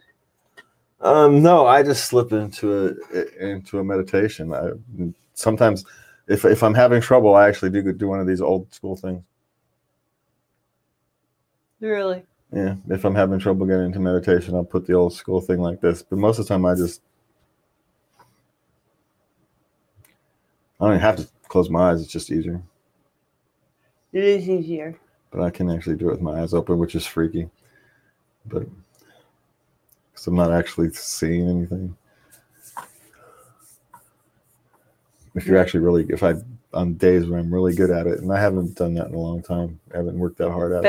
Um 1.03 1.43
no, 1.43 1.67
I 1.67 1.83
just 1.83 2.07
slip 2.07 2.33
into 2.33 2.97
a 3.15 3.51
into 3.51 3.79
a 3.79 3.85
meditation. 3.85 4.53
I 4.53 4.71
sometimes 5.35 5.85
if 6.29 6.45
if 6.45 6.63
I'm 6.63 6.75
having 6.75 7.01
trouble, 7.01 7.35
I 7.35 7.49
actually 7.49 7.71
do 7.71 7.93
do 7.93 8.09
one 8.09 8.21
of 8.21 8.27
these 8.27 8.41
old 8.41 8.73
school 8.73 8.97
things. 8.97 9.23
Really? 11.81 12.25
Yeah, 12.53 12.77
if 12.91 13.05
I'm 13.05 13.15
having 13.15 13.39
trouble 13.39 13.67
getting 13.67 13.87
into 13.87 13.99
meditation, 13.99 14.55
I'll 14.55 14.65
put 14.65 14.87
the 14.87 14.93
old 14.93 15.15
school 15.15 15.41
thing 15.41 15.59
like 15.59 15.81
this. 15.81 16.03
But 16.03 16.19
most 16.19 16.39
of 16.39 16.47
the 16.47 16.55
time, 16.55 16.65
I 16.67 16.75
just 16.75 17.03
I 20.81 20.87
don't 20.87 20.95
even 20.95 21.01
have 21.01 21.17
to 21.17 21.29
close 21.49 21.71
my 21.71 21.91
eyes. 21.91 22.03
It's 22.03 22.13
just 22.13 22.31
easier. 22.31 22.63
It 24.13 24.25
is 24.25 24.49
easier. 24.49 24.99
But 25.31 25.41
I 25.41 25.51
can 25.51 25.71
actually 25.71 25.97
do 25.97 26.09
it 26.09 26.13
with 26.13 26.21
my 26.21 26.43
eyes 26.43 26.53
open, 26.55 26.79
which 26.79 26.95
is 26.95 27.07
freaky. 27.07 27.49
But 28.47 28.65
because 30.23 30.29
I'm 30.29 30.37
not 30.37 30.53
actually 30.57 30.91
seeing 30.93 31.49
anything. 31.49 31.97
If 35.35 35.47
you're 35.47 35.59
actually 35.59 35.81
really, 35.81 36.07
if 36.11 36.23
I 36.23 36.35
on 36.75 36.95
days 36.95 37.27
when 37.27 37.41
I'm 37.41 37.53
really 37.53 37.75
good 37.75 37.91
at 37.91 38.07
it, 38.07 38.21
and 38.21 38.33
I 38.33 38.41
haven't 38.41 38.77
done 38.77 38.95
that 38.95 39.09
in 39.09 39.15
a 39.15 39.19
long 39.19 39.43
time, 39.43 39.81
I 39.93 39.97
haven't 39.99 40.19
worked 40.19 40.39
that 40.39 40.51
hard 40.51 40.73
at 40.73 40.85
it. 40.85 40.89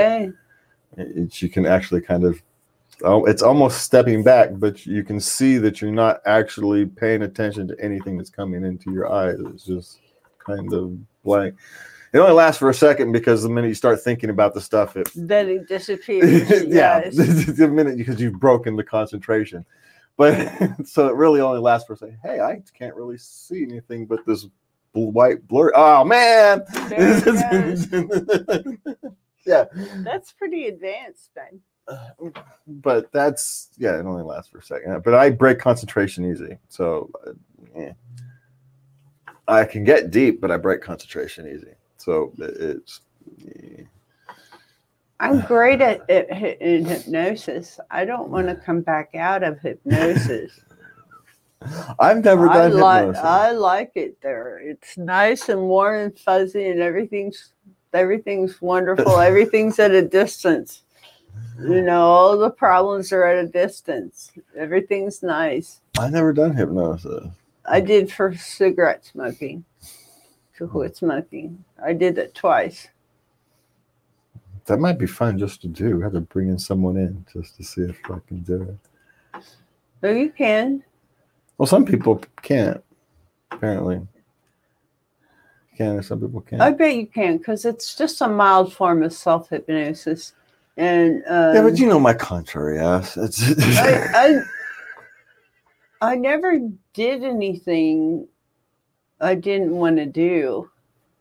It, 0.98 1.42
you 1.42 1.50
can 1.50 1.66
actually 1.66 2.02
kind 2.02 2.24
of 2.24 2.42
oh 3.04 3.26
it's 3.26 3.42
almost 3.42 3.82
stepping 3.82 4.22
back 4.22 4.52
but 4.54 4.86
you 4.86 5.04
can 5.04 5.20
see 5.20 5.58
that 5.58 5.82
you're 5.82 5.92
not 5.92 6.22
actually 6.28 6.86
paying 6.86 7.24
attention 7.24 7.68
to 7.68 7.76
anything 7.84 8.16
that's 8.16 8.30
coming 8.30 8.64
into 8.64 8.92
your 8.92 9.12
eyes 9.12 9.40
it's 9.40 9.66
just 9.66 10.00
kind 10.38 10.72
of 10.72 10.96
blank 11.24 11.56
it 12.14 12.20
only 12.20 12.34
lasts 12.34 12.60
for 12.60 12.70
a 12.70 12.74
second 12.74 13.12
because 13.12 13.42
the 13.42 13.50
minute 13.50 13.70
you 13.70 13.74
start 13.74 14.00
thinking 14.02 14.30
about 14.30 14.54
the 14.54 14.62
stuff 14.62 14.96
it 14.96 15.10
Then 15.16 15.50
it 15.50 15.68
disappears. 15.68 16.64
yeah. 16.68 17.10
The 17.10 17.68
minute 17.68 17.98
because 17.98 18.22
you've 18.22 18.40
broken 18.40 18.76
the 18.76 18.84
concentration. 18.84 19.66
But 20.16 20.48
so 20.86 21.08
it 21.08 21.16
really 21.16 21.42
only 21.42 21.60
lasts 21.60 21.88
for 21.88 21.94
a 21.94 21.98
second. 21.98 22.20
Hey 22.24 22.40
i 22.40 22.62
can't 22.78 22.96
really 22.96 23.18
see 23.18 23.64
anything 23.64 24.06
but 24.06 24.26
this 24.28 24.46
white 24.94 25.48
blur. 25.48 25.72
Oh 25.76 26.06
man! 26.06 26.64
Yeah. 29.46 29.66
That's 30.04 30.32
pretty 30.32 30.68
advanced, 30.68 31.32
Ben. 31.34 31.60
but 32.68 33.12
that's 33.12 33.70
yeah 33.78 34.00
it 34.00 34.06
only 34.06 34.24
lasts 34.24 34.52
for 34.52 34.60
a 34.60 34.64
second. 34.64 35.04
But 35.04 35.16
i 35.16 35.32
break 35.32 35.58
concentration 35.58 36.30
easy. 36.30 36.60
So 36.70 37.10
uh, 37.26 37.32
yeah. 37.76 37.94
i 39.48 39.66
can 39.66 39.84
get 39.84 40.12
deep 40.12 40.40
but 40.40 40.52
i 40.52 40.58
break 40.58 40.82
concentration 40.82 41.48
easy 41.48 41.74
so 42.04 42.32
it's 42.38 43.02
yeah. 43.38 43.84
I'm 45.20 45.42
great 45.42 45.80
at, 45.80 46.10
at 46.10 46.30
in 46.62 46.86
hypnosis. 46.86 47.80
I 47.90 48.04
don't 48.04 48.30
want 48.30 48.48
to 48.48 48.56
come 48.56 48.82
back 48.82 49.16
out 49.16 49.44
of 49.44 49.60
hypnosis. 49.60 50.60
i've 52.00 52.26
never 52.26 52.48
done 52.48 52.78
like 52.78 53.06
hypnosis 53.06 53.24
I 53.24 53.52
like 53.52 53.92
it 53.96 54.22
there. 54.22 54.60
It's 54.60 54.98
nice 54.98 55.48
and 55.48 55.62
warm 55.62 56.00
and 56.00 56.20
fuzzy, 56.20 56.68
and 56.68 56.82
everything's 56.82 57.54
everything's 57.94 58.62
wonderful. 58.62 59.20
everything's 59.20 59.80
at 59.80 59.92
a 59.92 60.02
distance. 60.02 60.82
You 61.60 61.82
know, 61.82 62.02
all 62.02 62.38
the 62.38 62.50
problems 62.50 63.14
are 63.14 63.24
at 63.24 63.46
a 63.46 63.48
distance. 63.48 64.32
Everything's 64.58 65.24
nice. 65.24 65.80
i've 65.98 66.12
never 66.12 66.34
done 66.34 66.56
hypnosis 66.56 67.30
I 67.66 67.80
did 67.80 68.12
for 68.12 68.36
cigarette 68.36 69.06
smoking, 69.06 69.64
to 70.58 70.68
quit 70.68 70.96
smoking. 70.98 71.64
I 71.84 71.94
did 71.94 72.18
it 72.18 72.34
twice. 72.36 72.90
that 74.66 74.80
might 74.80 74.98
be 74.98 75.06
fun 75.08 75.38
just 75.38 75.62
to 75.62 75.68
do 75.68 76.00
have 76.02 76.14
to 76.14 76.22
bring 76.22 76.48
in 76.50 76.58
someone 76.58 76.96
in 76.98 77.26
just 77.34 77.58
to 77.58 77.64
see 77.64 77.82
if 77.82 78.00
i 78.10 78.18
can 78.28 78.40
do 78.44 78.62
it 78.64 79.44
So 80.02 80.10
you 80.10 80.30
can. 80.32 80.84
well 81.58 81.68
some 81.68 81.84
people 81.86 82.22
can't 82.42 82.82
apparently 83.52 84.00
can 85.78 86.02
some 86.04 86.22
people 86.22 86.42
can't 86.42 86.62
I 86.62 86.72
bet 86.72 86.96
you 86.96 87.08
can 87.08 87.38
because 87.40 87.66
it's 87.66 87.96
just 87.96 88.22
a 88.22 88.28
mild 88.28 88.72
form 88.74 89.04
of 89.04 89.12
self 89.12 89.50
hypnosis. 89.50 90.34
And 90.78 91.24
um, 91.28 91.56
yeah 91.56 91.62
but 91.64 91.78
you 91.78 91.88
know 91.88 92.00
my 92.00 92.14
contrary 92.14 92.80
ass 92.80 93.18
it's 93.18 93.42
I, 93.78 93.92
I, 96.02 96.12
I 96.12 96.16
never 96.16 96.60
did 96.94 97.24
anything 97.24 98.28
I 99.24 99.36
didn't 99.36 99.72
want 99.72 99.98
to 99.98 100.06
do. 100.06 100.70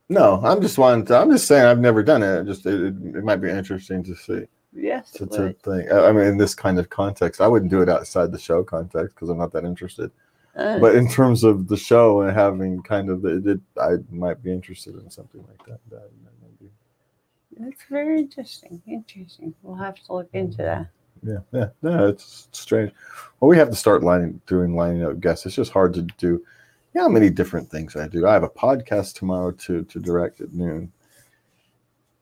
No, 0.09 0.41
I'm 0.45 0.61
just 0.61 0.77
wanting 0.77 1.07
to, 1.07 1.17
I'm 1.17 1.31
just 1.31 1.47
saying 1.47 1.65
I've 1.65 1.79
never 1.79 2.03
done 2.03 2.23
it. 2.23 2.45
Just 2.45 2.67
it, 2.67 2.75
it, 2.83 2.95
it 3.17 3.25
might 3.25 3.37
be 3.41 3.49
interesting 3.49 4.03
to 4.05 4.15
see 4.15 4.45
Yes. 4.75 5.11
to, 5.13 5.27
to 5.27 5.55
think. 5.65 5.91
I 5.91 6.09
I 6.09 6.13
mean, 6.13 6.25
in 6.27 6.37
this 6.37 6.55
kind 6.55 6.79
of 6.79 6.91
context, 6.91 7.41
I 7.41 7.47
wouldn't 7.49 7.71
do 7.71 7.83
it 7.83 7.89
outside 7.89 8.33
the 8.33 8.39
show 8.39 8.63
context 8.65 9.15
because 9.15 9.29
I'm 9.29 9.39
not 9.39 9.53
that 9.53 9.65
interested. 9.65 10.11
Uh, 10.55 10.79
But 10.79 10.97
in 10.97 11.09
terms 11.09 11.45
of 11.45 11.69
the 11.69 11.77
show 11.79 12.23
and 12.23 12.37
having 12.37 12.83
kind 12.83 13.09
of 13.09 13.25
it, 13.25 13.47
it 13.47 13.61
I 13.81 13.97
might 14.11 14.43
be 14.43 14.53
interested 14.53 14.95
in 14.97 15.09
something 15.11 15.43
like 15.49 15.65
that. 15.67 15.79
that, 15.91 16.11
that 16.25 16.33
might 16.43 16.59
be- 16.61 17.69
it's 17.69 17.85
very 17.89 18.19
interesting. 18.19 18.83
Interesting. 18.87 19.55
We'll 19.63 19.77
have 19.77 19.95
to 20.05 20.13
look 20.13 20.29
into 20.35 20.59
that. 20.59 20.89
yeah, 21.23 21.39
yeah, 21.53 21.69
no, 21.83 22.09
it's 22.09 22.49
strange. 22.53 22.93
Well, 23.41 23.49
we 23.49 23.57
have 23.57 23.71
to 23.71 23.77
start 23.77 24.03
lining 24.03 24.41
doing 24.47 24.75
lining 24.75 25.05
up 25.05 25.21
guests. 25.21 25.47
It's 25.47 25.55
just 25.55 25.71
hard 25.73 25.95
to 25.95 26.03
do. 26.19 26.45
Know 26.95 27.03
how 27.03 27.09
many 27.09 27.31
different 27.31 27.71
things 27.71 27.97
I 27.97 28.07
do. 28.09 28.27
I 28.27 28.33
have 28.35 28.43
a 28.43 28.49
podcast 28.49 29.15
tomorrow 29.15 29.51
to 29.53 29.85
to 29.85 29.99
direct 29.99 30.41
at 30.41 30.53
noon, 30.53 30.93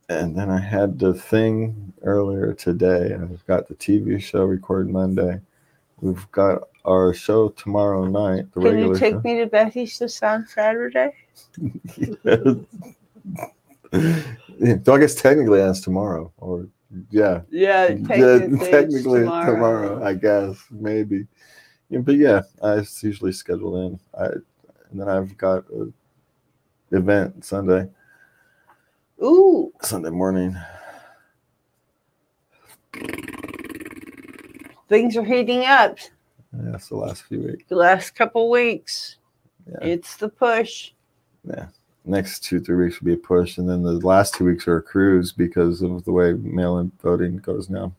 and 0.09 0.37
then 0.37 0.49
I 0.51 0.61
had 0.61 0.99
the 0.99 1.13
thing 1.15 1.93
earlier 2.03 2.53
today. 2.55 3.13
And 3.13 3.25
I've 3.25 3.47
got 3.47 3.67
the 3.69 3.75
TV 3.75 4.21
show 4.23 4.45
recorded 4.45 4.93
Monday. 4.93 5.41
We've 6.01 6.31
got 6.31 6.63
our 6.85 7.13
show 7.13 7.49
tomorrow 7.51 8.07
night. 8.07 8.47
The 8.55 8.61
Can 8.61 8.79
you 8.79 8.95
take 8.95 9.15
show. 9.15 9.21
me 9.25 9.39
to 9.39 9.47
Betty's 9.47 9.99
this 9.99 10.23
on 10.23 10.47
Saturday? 10.47 11.13
yeah, 11.97 12.55
so 14.85 14.95
I 14.95 14.99
guess 14.99 15.15
technically 15.17 15.59
that's 15.59 15.81
tomorrow, 15.81 16.33
or 16.39 16.69
yeah, 17.11 17.43
Yeah, 17.51 17.89
Yeah, 17.89 18.07
technically, 18.07 18.57
it's 18.57 18.69
technically 18.71 19.21
tomorrow. 19.23 19.53
tomorrow. 19.55 20.05
I 20.05 20.15
guess 20.15 20.57
maybe. 20.71 21.27
Yeah, 21.89 22.01
but 22.01 22.15
yeah, 22.17 22.43
I 22.63 22.85
usually 23.03 23.33
schedule 23.33 23.85
in. 23.87 24.01
I 24.19 24.29
and 24.91 25.01
then 25.01 25.09
I've 25.09 25.37
got 25.37 25.65
a 25.71 25.93
event 26.93 27.45
Sunday. 27.45 27.89
Ooh, 29.23 29.73
Sunday 29.83 30.11
morning. 30.11 30.57
things 34.89 35.17
are 35.17 35.25
heating 35.25 35.65
up. 35.65 35.99
Yeah, 36.53 36.75
it's 36.75 36.89
the 36.89 36.97
last 36.97 37.23
few 37.25 37.41
weeks. 37.43 37.65
The 37.69 37.77
last 37.77 38.15
couple 38.17 38.51
weeks, 38.51 39.17
Yeah. 39.69 39.79
it's 39.83 40.17
the 40.17 40.29
push. 40.29 40.93
Yeah. 41.45 41.69
Next 42.05 42.41
two, 42.43 42.61
three 42.61 42.87
weeks 42.87 43.01
will 43.01 43.07
be 43.07 43.13
a 43.13 43.17
push. 43.17 43.59
And 43.59 43.69
then 43.69 43.83
the 43.83 43.93
last 44.05 44.35
two 44.35 44.45
weeks 44.47 44.67
are 44.67 44.79
a 44.79 44.83
cruise 44.83 45.31
because 45.33 45.81
of 45.83 46.05
the 46.05 46.11
way 46.13 46.33
mail 46.33 46.79
in 46.79 46.91
voting 47.03 47.37
goes 47.37 47.71
now. 47.71 47.93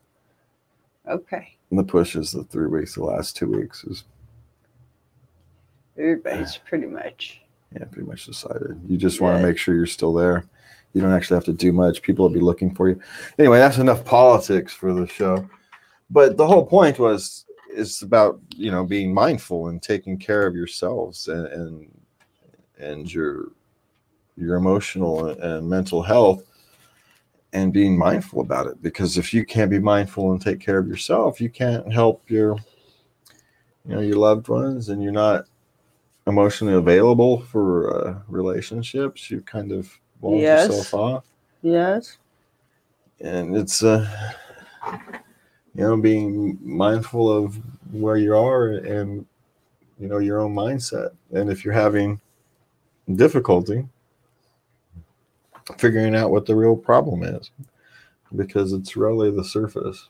Okay, 1.08 1.56
And 1.69 1.80
the 1.80 1.84
push 1.84 2.15
is 2.15 2.32
the 2.32 2.43
three 2.43 2.67
weeks. 2.67 2.95
The 2.95 3.04
last 3.04 3.36
two 3.38 3.47
weeks 3.47 3.84
is, 3.86 4.04
everybody's 5.97 6.58
pretty 6.58 6.88
much. 6.88 7.41
yeah, 7.73 7.86
pretty 7.86 8.08
much 8.08 8.25
decided. 8.25 8.80
You 8.88 8.97
just 8.97 9.21
want 9.21 9.39
to 9.39 9.47
make 9.47 9.58
sure 9.58 9.75
you're 9.75 9.86
still 9.86 10.13
there. 10.13 10.45
You 10.93 11.01
don't 11.01 11.13
actually 11.13 11.38
have 11.38 11.45
to 11.45 11.54
do 11.54 11.71
much. 11.71 12.01
People 12.01 12.25
will 12.25 12.34
be 12.34 12.41
looking 12.41 12.75
for 12.75 12.89
you. 12.89 12.99
Anyway, 13.39 13.60
that's 13.60 13.77
enough 13.77 14.04
politics 14.04 14.73
for 14.73 14.93
the 14.93 15.08
show. 15.08 15.49
But 16.10 16.36
the 16.36 16.45
whole 16.45 16.65
point 16.65 16.99
was 16.99 17.45
it's 17.73 18.01
about 18.01 18.39
you 18.56 18.71
know 18.71 18.84
being 18.86 19.13
mindful 19.13 19.67
and 19.67 19.82
taking 19.82 20.17
care 20.17 20.45
of 20.45 20.56
yourselves 20.56 21.27
and 21.27 21.47
and, 21.47 22.01
and 22.80 23.13
your 23.13 23.51
your 24.36 24.56
emotional 24.56 25.27
and 25.27 25.69
mental 25.69 26.01
health 26.01 26.43
and 27.54 27.73
being 27.73 27.97
mindful 27.97 28.41
about 28.41 28.67
it 28.67 28.82
because 28.82 29.17
if 29.17 29.34
you 29.34 29.45
can't 29.45 29.69
be 29.69 29.80
mindful 29.80 30.32
and 30.32 30.41
take 30.41 30.60
care 30.60 30.77
of 30.77 30.88
yourself 30.88 31.41
you 31.41 31.49
can't 31.49 31.91
help 31.91 32.30
your 32.30 32.56
you 33.86 33.95
know 33.95 33.99
your 33.99 34.15
loved 34.15 34.47
ones 34.47 34.89
and 34.89 35.04
you're 35.04 35.12
not 35.12 35.45
emotionally 36.27 36.73
available 36.75 37.41
for 37.41 38.07
uh, 38.07 38.19
relationships 38.27 39.29
you 39.31 39.41
kind 39.41 39.71
of 39.71 39.91
wall 40.21 40.39
Yes. 40.39 40.67
yourself 40.67 40.93
off 40.93 41.25
Yes. 41.63 42.17
and 43.19 43.55
it's 43.55 43.84
uh 43.84 44.07
you 45.73 45.84
know 45.84 45.97
being 45.97 46.57
mindful 46.62 47.31
of 47.31 47.55
where 47.91 48.17
you 48.17 48.36
are 48.36 48.67
and 48.73 49.25
you 49.99 50.07
know 50.07 50.19
your 50.19 50.39
own 50.41 50.53
mindset 50.53 51.10
and 51.34 51.49
if 51.49 51.63
you're 51.65 51.73
having 51.73 52.19
difficulty 53.15 53.88
figuring 55.77 56.15
out 56.15 56.31
what 56.31 56.45
the 56.45 56.55
real 56.55 56.75
problem 56.75 57.23
is 57.23 57.51
because 58.36 58.73
it's 58.73 58.95
really 58.95 59.31
the 59.31 59.43
surface 59.43 60.10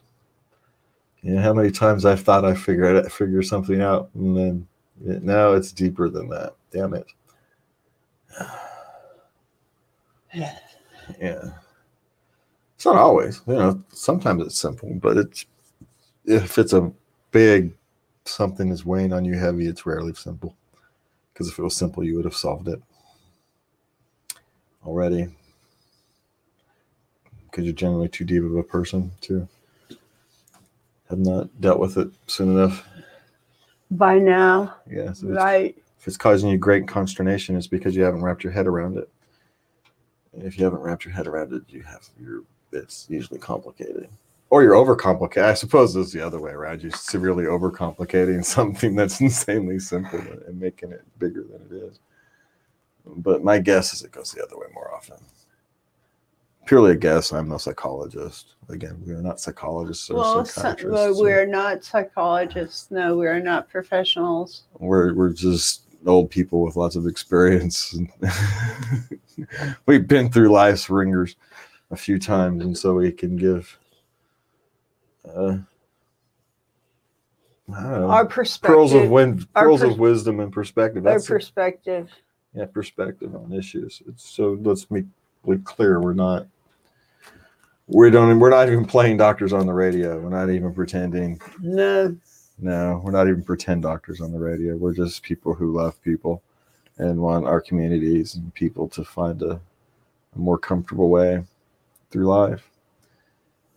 you 1.22 1.34
know 1.34 1.40
how 1.42 1.52
many 1.52 1.70
times 1.70 2.04
i've 2.04 2.20
thought 2.22 2.44
i 2.44 2.54
figured 2.54 2.96
it 2.96 3.10
figure 3.12 3.42
something 3.42 3.80
out 3.80 4.10
and 4.14 4.36
then 4.36 4.66
now 5.00 5.52
it's 5.52 5.72
deeper 5.72 6.08
than 6.08 6.28
that. 6.28 6.54
Damn 6.70 6.94
it. 6.94 7.06
Yeah. 10.34 10.58
yeah 11.20 11.50
it's 12.74 12.86
not 12.86 12.96
always 12.96 13.42
you 13.46 13.54
know 13.54 13.82
sometimes 13.92 14.46
it's 14.46 14.58
simple 14.58 14.94
but 14.94 15.16
it's 15.16 15.44
if 16.24 16.56
it's 16.56 16.72
a 16.72 16.90
big 17.32 17.74
something 18.24 18.68
is 18.68 18.84
weighing 18.84 19.12
on 19.12 19.24
you 19.24 19.34
heavy 19.34 19.66
it's 19.66 19.86
rarely 19.86 20.14
simple. 20.14 20.56
Because 21.32 21.48
if 21.48 21.58
it 21.58 21.62
was 21.62 21.76
simple 21.76 22.04
you 22.04 22.16
would 22.16 22.24
have 22.24 22.36
solved 22.36 22.68
it. 22.68 22.80
Already. 24.84 25.28
Because 27.50 27.64
you're 27.64 27.74
generally 27.74 28.08
too 28.08 28.24
deep 28.24 28.42
of 28.42 28.56
a 28.56 28.62
person 28.62 29.10
to 29.22 29.46
have 31.08 31.18
not 31.18 31.60
dealt 31.60 31.78
with 31.78 31.98
it 31.98 32.10
soon 32.26 32.56
enough 32.56 32.86
By 33.92 34.18
now, 34.18 34.76
yeah 34.90 35.12
so 35.12 35.26
it's- 35.28 35.44
right? 35.44 35.76
if 35.98 36.08
it's 36.08 36.16
causing 36.16 36.48
you 36.50 36.58
great 36.58 36.88
consternation, 36.88 37.56
it's 37.56 37.66
because 37.66 37.94
you 37.94 38.02
haven't 38.02 38.22
wrapped 38.22 38.42
your 38.42 38.52
head 38.52 38.66
around 38.66 38.96
it. 38.96 39.08
And 40.32 40.42
if 40.42 40.58
you 40.58 40.64
haven't 40.64 40.80
wrapped 40.80 41.04
your 41.04 41.14
head 41.14 41.26
around 41.26 41.52
it, 41.52 41.62
you 41.68 41.82
have 41.82 42.08
your 42.18 42.42
it's 42.72 43.06
usually 43.10 43.38
complicated. 43.38 44.08
Or 44.48 44.62
you're 44.62 44.74
overcomplicated. 44.74 45.44
I 45.44 45.54
suppose 45.54 45.94
it's 45.94 46.12
the 46.12 46.24
other 46.26 46.40
way 46.40 46.52
around. 46.52 46.82
You're 46.82 46.92
severely 46.92 47.44
overcomplicating 47.44 48.44
something 48.56 48.94
that's 48.96 49.20
insanely 49.20 49.78
simple 49.78 50.18
and 50.18 50.58
making 50.58 50.92
it 50.92 51.04
bigger 51.18 51.42
than 51.44 51.60
it 51.70 51.82
is. 51.84 52.00
But 53.04 53.44
my 53.44 53.58
guess 53.58 53.92
is 53.92 54.02
it 54.02 54.12
goes 54.12 54.32
the 54.32 54.42
other 54.42 54.56
way 54.58 54.66
more 54.74 54.92
often. 54.94 55.16
Purely 56.66 56.92
a 56.92 56.96
guess. 56.96 57.32
I'm 57.32 57.48
no 57.48 57.58
psychologist. 57.58 58.54
Again, 58.68 59.02
we 59.04 59.12
are 59.12 59.20
not 59.22 59.40
psychologists 59.40 60.08
or 60.10 60.16
Well, 60.16 60.44
so, 60.44 60.60
psychiatrists. 60.60 60.92
well, 60.92 61.14
so- 61.14 61.22
we're 61.22 61.46
not 61.46 61.84
psychologists. 61.84 62.90
No, 62.90 63.16
we 63.16 63.26
are 63.26 63.40
not 63.40 63.68
professionals. 63.68 64.62
we're 64.78 65.12
we're 65.14 65.32
just 65.32 65.82
old 66.06 66.30
people 66.30 66.62
with 66.62 66.76
lots 66.76 66.96
of 66.96 67.06
experience. 67.06 67.96
We've 69.86 70.06
been 70.06 70.30
through 70.30 70.48
life's 70.50 70.88
ringers 70.90 71.36
a 71.90 71.96
few 71.96 72.18
times, 72.18 72.64
and 72.64 72.76
so 72.76 72.94
we 72.94 73.10
can 73.12 73.36
give. 73.36 73.78
Uh, 75.28 75.58
I 77.74 77.82
don't 77.82 78.00
know, 78.00 78.10
Our 78.10 78.26
perspective. 78.26 78.74
pearls 78.76 78.92
of 78.92 79.08
wind, 79.08 79.52
pearls 79.54 79.80
pers- 79.80 79.92
of 79.92 79.98
wisdom 79.98 80.40
and 80.40 80.52
perspective. 80.52 81.06
our 81.06 81.12
That's 81.14 81.24
it. 81.26 81.28
perspective. 81.28 82.10
yeah, 82.54 82.66
perspective 82.66 83.34
on 83.34 83.52
issues. 83.52 84.02
It's 84.06 84.28
so 84.28 84.58
let's 84.62 84.90
make 84.90 85.04
it 85.46 85.64
clear 85.64 86.00
we're 86.00 86.14
not. 86.14 86.46
We 87.86 88.10
don't. 88.10 88.38
We're 88.38 88.50
not 88.50 88.68
even 88.68 88.84
playing 88.84 89.18
doctors 89.18 89.52
on 89.52 89.66
the 89.66 89.72
radio. 89.72 90.18
We're 90.18 90.30
not 90.30 90.50
even 90.50 90.72
pretending. 90.72 91.40
No, 91.60 92.16
No, 92.58 93.00
we're 93.04 93.10
not 93.10 93.28
even 93.28 93.42
pretend 93.42 93.82
doctors 93.82 94.20
on 94.20 94.32
the 94.32 94.38
radio. 94.38 94.76
We're 94.76 94.94
just 94.94 95.22
people 95.22 95.52
who 95.52 95.72
love 95.72 96.00
people 96.02 96.42
and 96.98 97.20
want 97.20 97.46
our 97.46 97.60
communities 97.60 98.34
and 98.36 98.52
people 98.54 98.88
to 98.90 99.04
find 99.04 99.42
a, 99.42 99.60
a 100.34 100.38
more 100.38 100.58
comfortable 100.58 101.08
way 101.08 101.42
through 102.10 102.26
life. 102.26 102.68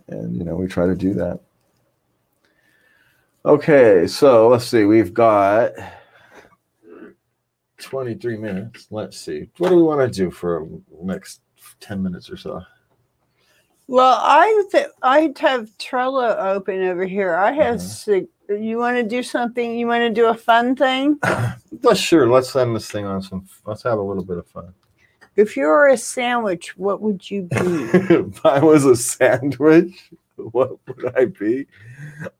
And, 0.08 0.36
you 0.36 0.44
know, 0.44 0.56
we 0.56 0.68
try 0.68 0.86
to 0.86 0.96
do 0.96 1.14
that. 1.16 1.40
Okay, 3.46 4.08
so 4.08 4.48
let's 4.48 4.66
see. 4.66 4.84
We've 4.84 5.14
got 5.14 5.72
23 7.80 8.38
minutes. 8.38 8.88
Let's 8.92 9.18
see. 9.18 9.50
What 9.58 9.70
do 9.70 9.76
we 9.76 9.84
want 9.84 10.02
to 10.02 10.24
do 10.24 10.32
for 10.32 10.68
next 11.02 11.42
10 11.80 12.02
minutes 12.02 12.30
or 12.30 12.38
so? 12.38 12.62
Well, 13.88 14.18
I 14.20 14.64
th- 14.72 14.88
I'd 15.04 15.38
have 15.40 15.70
Trello 15.78 16.36
open 16.38 16.82
over 16.84 17.06
here. 17.06 17.36
I 17.36 17.52
have. 17.52 17.76
Mhm. 17.78 17.82
sig- 17.82 18.28
You 18.50 18.78
want 18.78 18.98
to 18.98 19.04
do 19.04 19.24
something? 19.24 19.78
You 19.78 19.88
want 19.88 20.02
to 20.02 20.10
do 20.10 20.28
a 20.28 20.34
fun 20.36 20.76
thing? 20.76 21.20
Let's 21.84 22.00
sure. 22.00 22.28
Let's 22.30 22.56
end 22.56 22.76
this 22.76 22.90
thing 22.92 23.06
on 23.06 23.22
some. 23.22 23.48
Let's 23.66 23.84
have 23.84 23.98
a 23.98 24.02
little 24.02 24.24
bit 24.24 24.38
of 24.38 24.48
fun. 24.48 24.74
If 25.36 25.58
you 25.58 25.66
were 25.66 25.88
a 25.90 25.98
sandwich, 25.98 26.78
what 26.78 27.02
would 27.02 27.30
you 27.30 27.44
be? 27.44 27.58
if 27.60 28.46
I 28.46 28.60
was 28.60 28.86
a 28.86 28.96
sandwich, 28.96 30.12
what 30.36 30.78
would 30.88 31.14
I 31.16 31.26
be? 31.26 31.68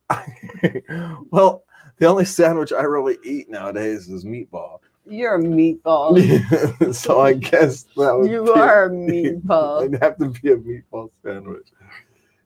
well, 1.30 1.64
the 1.98 2.06
only 2.06 2.24
sandwich 2.24 2.72
I 2.72 2.82
really 2.82 3.18
eat 3.24 3.48
nowadays 3.50 4.08
is 4.08 4.24
meatball. 4.24 4.78
You're 5.08 5.36
a 5.36 5.42
meatball. 5.42 6.18
Yeah, 6.18 6.90
so 6.92 7.20
I 7.20 7.34
guess 7.34 7.84
that 7.96 8.16
would 8.18 8.30
You 8.30 8.52
are 8.52 8.86
a 8.86 8.90
meatball. 8.90 9.84
It'd 9.84 10.02
have 10.02 10.18
to 10.18 10.28
be 10.28 10.52
a 10.52 10.56
meatball 10.56 11.10
sandwich. 11.24 11.68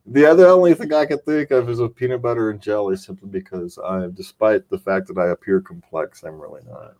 The 0.06 0.26
other 0.26 0.46
only 0.46 0.74
thing 0.74 0.92
I 0.92 1.06
can 1.06 1.18
think 1.18 1.50
of 1.50 1.68
is 1.70 1.78
a 1.78 1.88
peanut 1.88 2.22
butter 2.22 2.50
and 2.50 2.60
jelly, 2.60 2.96
simply 2.96 3.28
because 3.28 3.78
I, 3.78 4.08
despite 4.12 4.68
the 4.68 4.78
fact 4.78 5.06
that 5.08 5.18
I 5.18 5.28
appear 5.28 5.60
complex, 5.60 6.22
I'm 6.24 6.40
really 6.40 6.62
not. 6.68 6.96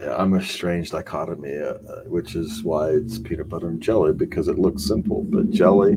Yeah, 0.00 0.16
I'm 0.16 0.34
a 0.34 0.42
strange 0.42 0.90
dichotomy, 0.90 1.56
uh, 1.58 1.74
uh, 1.88 2.02
which 2.04 2.34
is 2.34 2.62
why 2.62 2.90
it's 2.90 3.18
peanut 3.18 3.48
butter 3.48 3.68
and 3.68 3.80
jelly 3.80 4.12
because 4.12 4.48
it 4.48 4.58
looks 4.58 4.84
simple, 4.84 5.22
but 5.22 5.50
jelly 5.50 5.96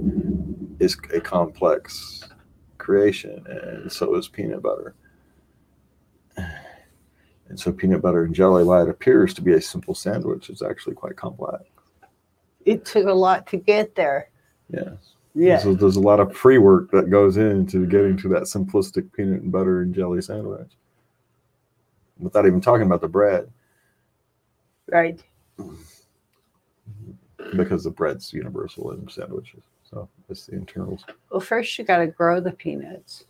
is 0.79 0.97
a 1.13 1.21
complex 1.21 2.23
creation, 2.77 3.45
and 3.47 3.91
so 3.91 4.15
is 4.15 4.27
peanut 4.27 4.61
butter. 4.61 4.95
And 7.49 7.59
so, 7.59 7.71
peanut 7.71 8.01
butter 8.01 8.23
and 8.23 8.33
jelly, 8.33 8.63
while 8.63 8.83
it 8.83 8.89
appears 8.89 9.33
to 9.33 9.41
be 9.41 9.53
a 9.53 9.61
simple 9.61 9.95
sandwich, 9.95 10.49
is 10.49 10.61
actually 10.61 10.95
quite 10.95 11.15
complex. 11.15 11.63
It 12.65 12.85
took 12.85 13.07
a 13.07 13.13
lot 13.13 13.47
to 13.47 13.57
get 13.57 13.95
there. 13.95 14.29
Yes. 14.71 14.93
Yeah. 15.33 15.57
So 15.59 15.73
there's 15.73 15.95
a 15.95 16.01
lot 16.01 16.19
of 16.19 16.31
pre 16.33 16.57
work 16.57 16.91
that 16.91 17.09
goes 17.09 17.37
into 17.37 17.85
getting 17.87 18.17
to 18.17 18.27
that 18.29 18.43
simplistic 18.43 19.11
peanut 19.13 19.41
and 19.41 19.51
butter 19.51 19.81
and 19.81 19.93
jelly 19.95 20.21
sandwich. 20.21 20.69
Without 22.19 22.45
even 22.45 22.61
talking 22.61 22.85
about 22.85 23.01
the 23.01 23.07
bread, 23.07 23.49
Right. 24.87 25.23
because 27.55 27.83
the 27.83 27.91
bread's 27.91 28.33
universal 28.33 28.91
in 28.91 29.07
sandwiches. 29.09 29.63
So 29.89 30.09
it's 30.29 30.47
the 30.47 30.55
internals. 30.55 31.05
Well, 31.31 31.39
first 31.39 31.77
you 31.77 31.85
got 31.85 31.97
to 31.99 32.07
grow 32.07 32.39
the 32.39 32.51
peanuts. 32.51 33.25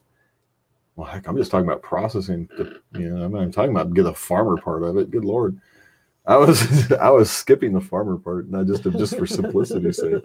Well, 1.00 1.08
heck, 1.08 1.30
I'm 1.30 1.38
just 1.38 1.50
talking 1.50 1.66
about 1.66 1.82
processing. 1.82 2.50
The, 2.58 2.64
mm. 2.66 3.00
you 3.00 3.10
know, 3.10 3.24
I'm 3.24 3.32
not 3.32 3.40
even 3.40 3.52
talking 3.54 3.72
about 3.72 3.94
get 3.94 4.04
the 4.04 4.14
farmer 4.14 4.58
part 4.58 4.84
of 4.84 4.98
it. 4.98 5.10
Good 5.10 5.24
lord, 5.24 5.58
I 6.26 6.36
was 6.36 6.92
I 7.00 7.10
was 7.10 7.32
skipping 7.32 7.72
the 7.72 7.80
farmer 7.80 8.18
part, 8.18 8.50
not 8.50 8.68
just 8.68 8.84
just 8.84 9.18
for 9.18 9.26
simplicity's 9.26 9.96
sake. 9.96 10.22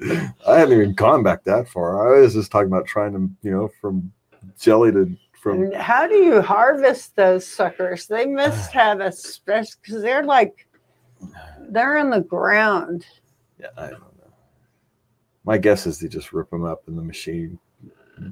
I 0.48 0.58
haven't 0.58 0.78
even 0.78 0.94
gone 0.94 1.22
back 1.22 1.44
that 1.44 1.68
far. 1.68 2.16
I 2.16 2.22
was 2.22 2.32
just 2.32 2.50
talking 2.50 2.68
about 2.68 2.86
trying 2.86 3.12
to, 3.12 3.30
you 3.46 3.50
know, 3.50 3.70
from 3.78 4.10
jelly 4.58 4.90
to 4.92 5.14
from 5.38 5.64
And 5.64 5.74
how 5.74 6.06
do 6.06 6.14
you 6.14 6.40
harvest 6.40 7.14
those 7.14 7.46
suckers? 7.46 8.06
They 8.06 8.24
must 8.24 8.72
have 8.72 9.00
a 9.00 9.12
special 9.12 9.74
because 9.82 10.00
they're 10.00 10.24
like 10.24 10.66
They're 11.68 11.98
in 11.98 12.08
the 12.08 12.22
ground. 12.22 13.04
Yeah, 13.60 13.66
I 13.76 13.90
don't 13.90 14.00
know. 14.00 14.32
My 15.44 15.58
guess 15.58 15.86
is 15.86 15.98
they 15.98 16.08
just 16.08 16.32
rip 16.32 16.48
them 16.48 16.64
up 16.64 16.88
and 16.88 16.96
the 16.96 17.02
machine 17.02 17.58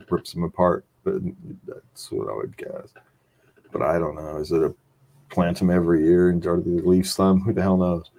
rips 0.09 0.33
them 0.33 0.45
apart. 0.45 0.87
But 1.05 1.15
that's 1.67 2.13
what 2.13 2.29
I 2.29 2.35
would 2.35 2.57
guess. 2.57 2.93
But 3.73 3.83
I 3.83 3.99
don't 3.99 4.15
know. 4.15 4.37
Is 4.37 4.53
it 4.53 4.63
a 4.63 4.75
plant 5.31 5.59
them 5.59 5.71
every 5.71 6.05
year 6.05 6.29
and 6.29 6.43
do 6.43 6.63
they 6.65 6.87
leave 6.87 7.09
some? 7.09 7.41
Who 7.41 7.53
the 7.53 7.63
hell 7.63 7.77
knows? 7.77 8.11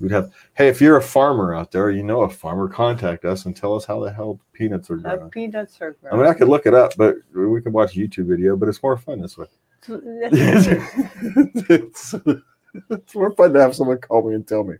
We'd 0.00 0.12
have. 0.12 0.32
Hey, 0.54 0.68
if 0.68 0.80
you're 0.80 0.96
a 0.96 1.02
farmer 1.02 1.54
out 1.54 1.72
there, 1.72 1.90
you 1.90 2.04
know 2.04 2.22
a 2.22 2.28
farmer, 2.28 2.68
contact 2.68 3.24
us 3.24 3.46
and 3.46 3.56
tell 3.56 3.74
us 3.74 3.84
how 3.84 4.00
the 4.00 4.12
hell 4.12 4.38
peanuts 4.52 4.90
are 4.90 4.96
growing. 4.96 5.30
peanuts 5.30 5.80
are 5.80 5.96
growing. 6.00 6.14
I 6.14 6.22
mean, 6.22 6.30
I 6.30 6.34
could 6.34 6.48
look 6.48 6.66
it 6.66 6.74
up, 6.74 6.92
but 6.96 7.16
we 7.34 7.60
could 7.60 7.72
watch 7.72 7.96
a 7.96 7.98
YouTube 7.98 8.28
video. 8.28 8.56
But 8.56 8.68
it's 8.68 8.82
more 8.82 8.96
fun 8.96 9.20
this 9.20 9.36
way. 9.36 9.46
it's, 9.88 12.14
it's 12.90 13.14
more 13.14 13.32
fun 13.32 13.52
to 13.54 13.60
have 13.60 13.74
someone 13.74 13.98
call 13.98 14.28
me 14.28 14.34
and 14.34 14.46
tell 14.46 14.62
me. 14.62 14.76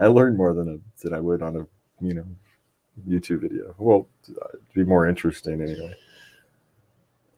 I 0.00 0.06
learned 0.06 0.36
more 0.36 0.54
than 0.54 0.68
a, 0.68 1.02
than 1.02 1.14
I 1.14 1.20
would 1.20 1.42
on 1.42 1.56
a 1.56 1.66
you 2.04 2.14
know 2.14 2.24
YouTube 3.08 3.42
video. 3.42 3.74
Well, 3.78 4.08
it'd 4.28 4.74
be 4.74 4.84
more 4.84 5.06
interesting 5.06 5.62
anyway. 5.62 5.94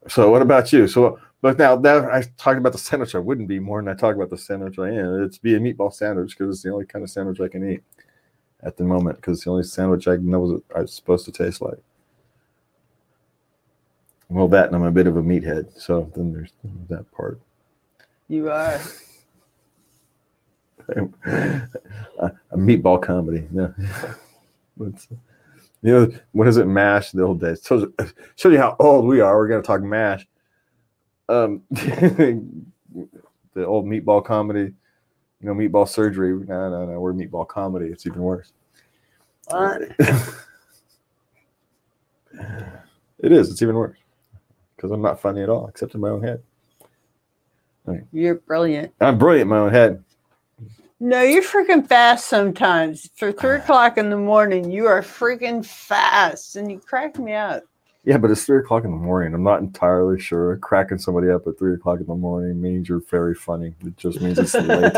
So, 0.09 0.31
what 0.31 0.43
about 0.43 0.73
you? 0.73 0.87
So, 0.87 1.19
but 1.41 1.59
now 1.59 1.77
that 1.77 2.05
I 2.05 2.23
talked 2.37 2.59
about 2.59 2.73
the 2.73 2.79
sandwich, 2.79 3.15
I 3.15 3.19
wouldn't 3.19 3.49
be 3.49 3.59
more 3.59 3.81
than 3.81 3.89
I 3.89 3.95
talk 3.95 4.17
about 4.17 4.31
the 4.31 4.39
sandwich 4.39 4.79
I 4.79 4.91
am. 4.91 5.23
It's 5.23 5.39
be 5.39 5.55
a 5.55 5.61
meatball 5.61 5.93
sandwich 5.93 6.37
because 6.37 6.57
it's 6.57 6.63
the 6.63 6.73
only 6.73 6.87
kind 6.87 7.03
of 7.03 7.11
sandwich 7.11 7.41
I 7.41 7.49
can 7.49 7.71
eat 7.71 7.83
at 8.63 8.77
the 8.77 8.85
moment 8.85 9.17
because 9.17 9.39
it's 9.39 9.45
the 9.45 9.51
only 9.51 9.63
sandwich 9.63 10.09
I 10.09 10.17
know 10.17 10.41
what 10.41 10.83
it's 10.83 10.95
supposed 10.95 11.25
to 11.27 11.33
taste 11.33 11.61
like. 11.61 11.79
Well, 14.29 14.49
that 14.49 14.67
and 14.67 14.77
I'm 14.77 14.85
a 14.85 14.91
bit 14.91 15.07
of 15.07 15.17
a 15.17 15.23
meathead, 15.23 15.79
so 15.79 16.11
then 16.17 16.33
there's 16.33 16.53
that 16.89 17.11
part. 17.13 17.41
you 18.29 18.51
are. 18.51 18.81
a, 20.97 22.33
a 22.51 22.57
meatball 22.57 23.03
comedy. 23.03 23.47
Yeah. 23.53 23.69
You 25.85 25.93
know, 25.93 26.11
what 26.33 26.49
is 26.49 26.57
it? 26.57 26.67
Mash 26.67 27.11
the 27.11 27.23
old 27.23 27.43
days. 27.43 27.63
So 27.63 27.93
show 28.37 28.49
you 28.49 28.57
how 28.57 28.75
old 28.81 29.05
we 29.05 29.21
are. 29.21 29.37
We're 29.37 29.49
gonna 29.49 29.61
talk 29.61 29.83
mash. 29.83 30.27
Um, 31.29 31.61
the 31.71 32.41
old 33.59 33.85
meatball 33.85 34.25
comedy. 34.25 34.73
You 35.43 35.47
know, 35.47 35.53
meatball 35.53 35.87
surgery. 35.87 36.33
No, 36.47 36.71
no, 36.71 36.87
no. 36.87 36.99
We're 36.99 37.13
meatball 37.13 37.47
comedy. 37.47 37.89
It's 37.89 38.07
even 38.07 38.23
worse. 38.23 38.55
What? 39.49 39.83
it 39.99 40.25
is. 43.31 43.51
It's 43.51 43.61
even 43.61 43.75
worse 43.75 43.99
because 44.75 44.91
I'm 44.91 45.03
not 45.03 45.21
funny 45.21 45.43
at 45.43 45.51
all, 45.51 45.69
except 45.69 45.95
in 45.95 46.01
my 46.01 46.09
own 46.09 46.23
head. 46.23 46.43
You're 48.11 48.37
brilliant. 48.37 48.95
I'm 49.03 49.19
brilliant 49.19 49.43
in 49.43 49.49
my 49.49 49.59
own 49.59 49.71
head. 49.71 50.03
No, 51.05 51.21
you're 51.21 51.43
freaking 51.43 51.87
fast 51.87 52.29
sometimes. 52.29 53.11
For 53.15 53.31
three 53.31 53.57
o'clock 53.57 53.99
in 53.99 54.09
the 54.09 54.17
morning, 54.17 54.71
you 54.71 54.87
are 54.87 55.03
freaking 55.03 55.63
fast, 55.63 56.57
and 56.57 56.73
you 56.73 56.79
crack 56.79 57.19
me 57.19 57.35
up. 57.35 57.63
Yeah, 58.05 58.17
but 58.17 58.31
it's 58.31 58.47
three 58.47 58.61
o'clock 58.61 58.85
in 58.85 58.91
the 58.91 58.97
morning. 58.97 59.35
I'm 59.35 59.43
not 59.43 59.61
entirely 59.61 60.19
sure. 60.19 60.57
Cracking 60.57 60.97
somebody 60.97 61.29
up 61.29 61.47
at 61.47 61.59
three 61.59 61.75
o'clock 61.75 62.01
in 62.01 62.07
the 62.07 62.15
morning 62.15 62.59
means 62.59 62.89
you're 62.89 63.03
very 63.11 63.35
funny. 63.35 63.75
It 63.85 63.99
just 63.99 64.23
means 64.23 64.39
it's 64.39 64.55
late. 64.55 64.95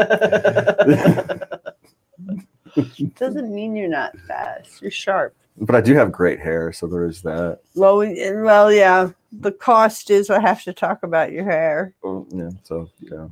Doesn't 3.16 3.53
mean 3.53 3.75
you're 3.75 3.88
not 3.88 4.16
fast. 4.29 4.81
You're 4.81 4.92
sharp. 4.92 5.35
but 5.59 5.75
I 5.75 5.81
do 5.81 5.95
have 5.95 6.12
great 6.12 6.38
hair, 6.38 6.73
so 6.73 6.87
there 6.87 7.07
is 7.07 7.21
that. 7.23 7.59
Well, 7.75 7.97
well, 7.97 8.73
yeah. 8.73 9.11
The 9.33 9.51
cost 9.51 10.12
is 10.12 10.31
I 10.31 10.38
have 10.38 10.62
to 10.62 10.73
talk 10.73 11.03
about 11.03 11.33
your 11.33 11.42
hair. 11.42 11.95
Oh, 12.05 12.29
yeah, 12.31 12.51
so 12.62 12.88
yeah. 13.01 13.27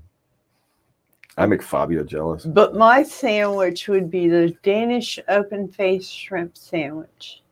I 1.37 1.47
make 1.47 1.63
Fabio 1.63 2.05
jealous. 2.05 2.45
But 2.45 2.75
my 2.77 3.03
sandwich 3.03 3.89
would 3.89 4.11
be 4.11 4.29
the 4.29 4.51
Danish 4.63 5.19
open 5.29 5.69
faced 5.69 6.13
shrimp 6.13 6.57
sandwich. 6.57 7.43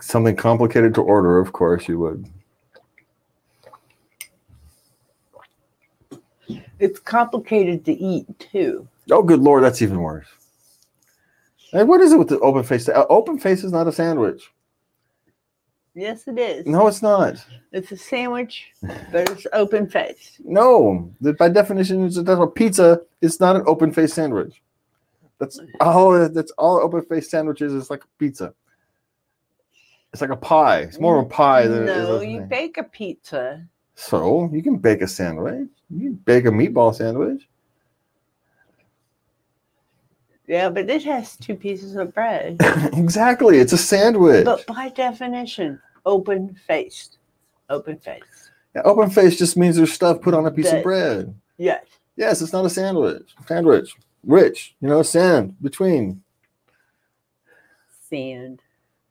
Something 0.00 0.34
complicated 0.34 0.94
to 0.94 1.02
order, 1.02 1.38
of 1.38 1.52
course 1.52 1.86
you 1.86 1.98
would. 2.00 2.26
It's 6.78 6.98
complicated 6.98 7.84
to 7.84 7.92
eat 7.92 8.26
too. 8.38 8.88
Oh, 9.10 9.22
good 9.22 9.40
lord, 9.40 9.62
that's 9.62 9.80
even 9.80 10.00
worse. 10.00 10.26
Hey, 11.70 11.84
what 11.84 12.00
is 12.00 12.12
it 12.12 12.18
with 12.18 12.28
the 12.28 12.38
open 12.40 12.64
face? 12.64 12.88
Uh, 12.88 13.04
Open 13.08 13.38
face 13.38 13.64
is 13.64 13.72
not 13.72 13.88
a 13.88 13.92
sandwich. 13.92 14.50
Yes, 15.96 16.28
it 16.28 16.38
is. 16.38 16.66
No, 16.66 16.86
it's 16.88 17.00
not. 17.00 17.42
It's 17.72 17.90
a 17.90 17.96
sandwich, 17.96 18.66
but 18.82 19.30
it's 19.30 19.46
open 19.54 19.88
faced. 19.88 20.40
No, 20.44 21.10
by 21.38 21.48
definition, 21.48 22.04
it's 22.04 22.22
that's 22.22 22.38
a 22.38 22.46
pizza. 22.46 23.00
It's 23.22 23.40
not 23.40 23.56
an 23.56 23.62
open 23.66 23.90
faced 23.92 24.14
sandwich. 24.14 24.60
That's 25.38 25.58
all. 25.80 26.28
That's 26.28 26.52
all 26.58 26.76
open 26.80 27.00
faced 27.00 27.30
sandwiches 27.30 27.72
is 27.72 27.88
like 27.88 28.04
a 28.04 28.08
pizza. 28.18 28.52
It's 30.12 30.20
like 30.20 30.30
a 30.30 30.36
pie. 30.36 30.80
It's 30.80 31.00
more 31.00 31.18
of 31.18 31.24
a 31.26 31.28
pie 31.30 31.66
than 31.66 31.84
it 31.84 31.88
is 31.88 32.08
No, 32.08 32.20
you 32.20 32.40
thing. 32.40 32.48
bake 32.48 32.76
a 32.76 32.84
pizza. 32.84 33.64
So 33.94 34.50
you 34.52 34.62
can 34.62 34.76
bake 34.76 35.00
a 35.00 35.08
sandwich. 35.08 35.68
You 35.88 36.10
bake 36.26 36.44
a 36.44 36.50
meatball 36.50 36.94
sandwich. 36.94 37.48
Yeah, 40.46 40.68
but 40.68 40.90
it 40.90 41.04
has 41.04 41.36
two 41.38 41.54
pieces 41.56 41.96
of 41.96 42.12
bread. 42.14 42.58
exactly, 42.92 43.58
it's 43.58 43.72
a 43.72 43.78
sandwich. 43.78 44.44
but 44.44 44.64
by 44.66 44.90
definition, 44.90 45.80
open 46.06 46.54
faced. 46.66 47.18
Open 47.68 47.98
faced. 47.98 48.50
Yeah, 48.74 48.82
open 48.84 49.10
faced 49.10 49.38
just 49.38 49.56
means 49.56 49.76
there's 49.76 49.92
stuff 49.92 50.20
put 50.22 50.32
on 50.34 50.46
a 50.46 50.50
piece 50.50 50.70
That- 50.70 50.78
of 50.78 50.82
bread. 50.82 51.34
Yes. 51.58 51.84
Yes, 52.16 52.40
it's 52.40 52.52
not 52.52 52.64
a 52.64 52.70
sandwich. 52.70 53.34
Sandwich, 53.46 53.94
rich. 54.24 54.74
You 54.80 54.88
know, 54.88 55.02
sand 55.02 55.54
between. 55.60 56.22
Sand. 58.08 58.62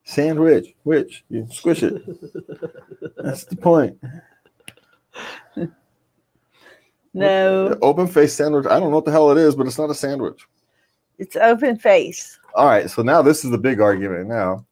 Sandwich, 0.06 0.74
which 0.84 1.24
you 1.30 1.48
squish 1.52 1.84
it. 1.84 2.02
That's 3.18 3.44
the 3.46 3.56
point. 3.58 4.00
No, 7.14 7.78
open 7.82 8.08
face 8.08 8.34
sandwich. 8.34 8.66
I 8.66 8.72
don't 8.78 8.90
know 8.90 8.96
what 8.98 9.06
the 9.06 9.12
hell 9.12 9.32
it 9.32 9.38
is, 9.38 9.56
but 9.56 9.68
it's 9.68 9.78
not 9.78 9.90
a 9.90 9.96
sandwich. 9.96 10.46
it's 11.18 11.38
open 11.38 11.78
face. 11.78 12.38
All 12.56 12.66
right, 12.66 12.90
so 12.90 13.02
now 13.04 13.22
this 13.22 13.46
is 13.46 13.52
the 13.52 13.58
big 13.58 13.80
argument. 13.80 14.28
Now, 14.28 14.66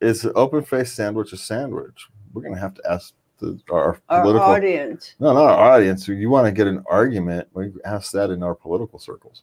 is 0.00 0.24
an 0.24 0.32
open 0.34 0.62
face 0.64 0.92
sandwich 0.92 1.32
a 1.32 1.36
sandwich? 1.36 2.06
We're 2.32 2.42
gonna 2.42 2.58
have 2.58 2.74
to 2.74 2.82
ask 2.90 3.14
the, 3.38 3.58
our 3.70 4.00
Our 4.08 4.22
political. 4.22 4.46
audience. 4.48 5.14
No, 5.20 5.32
not 5.32 5.44
our 5.58 5.72
audience. 5.72 6.08
You 6.08 6.28
want 6.30 6.46
to 6.46 6.52
get 6.52 6.66
an 6.66 6.82
argument? 6.90 7.48
We 7.54 7.72
ask 7.84 8.12
that 8.12 8.30
in 8.30 8.42
our 8.42 8.54
political 8.54 8.98
circles. 8.98 9.42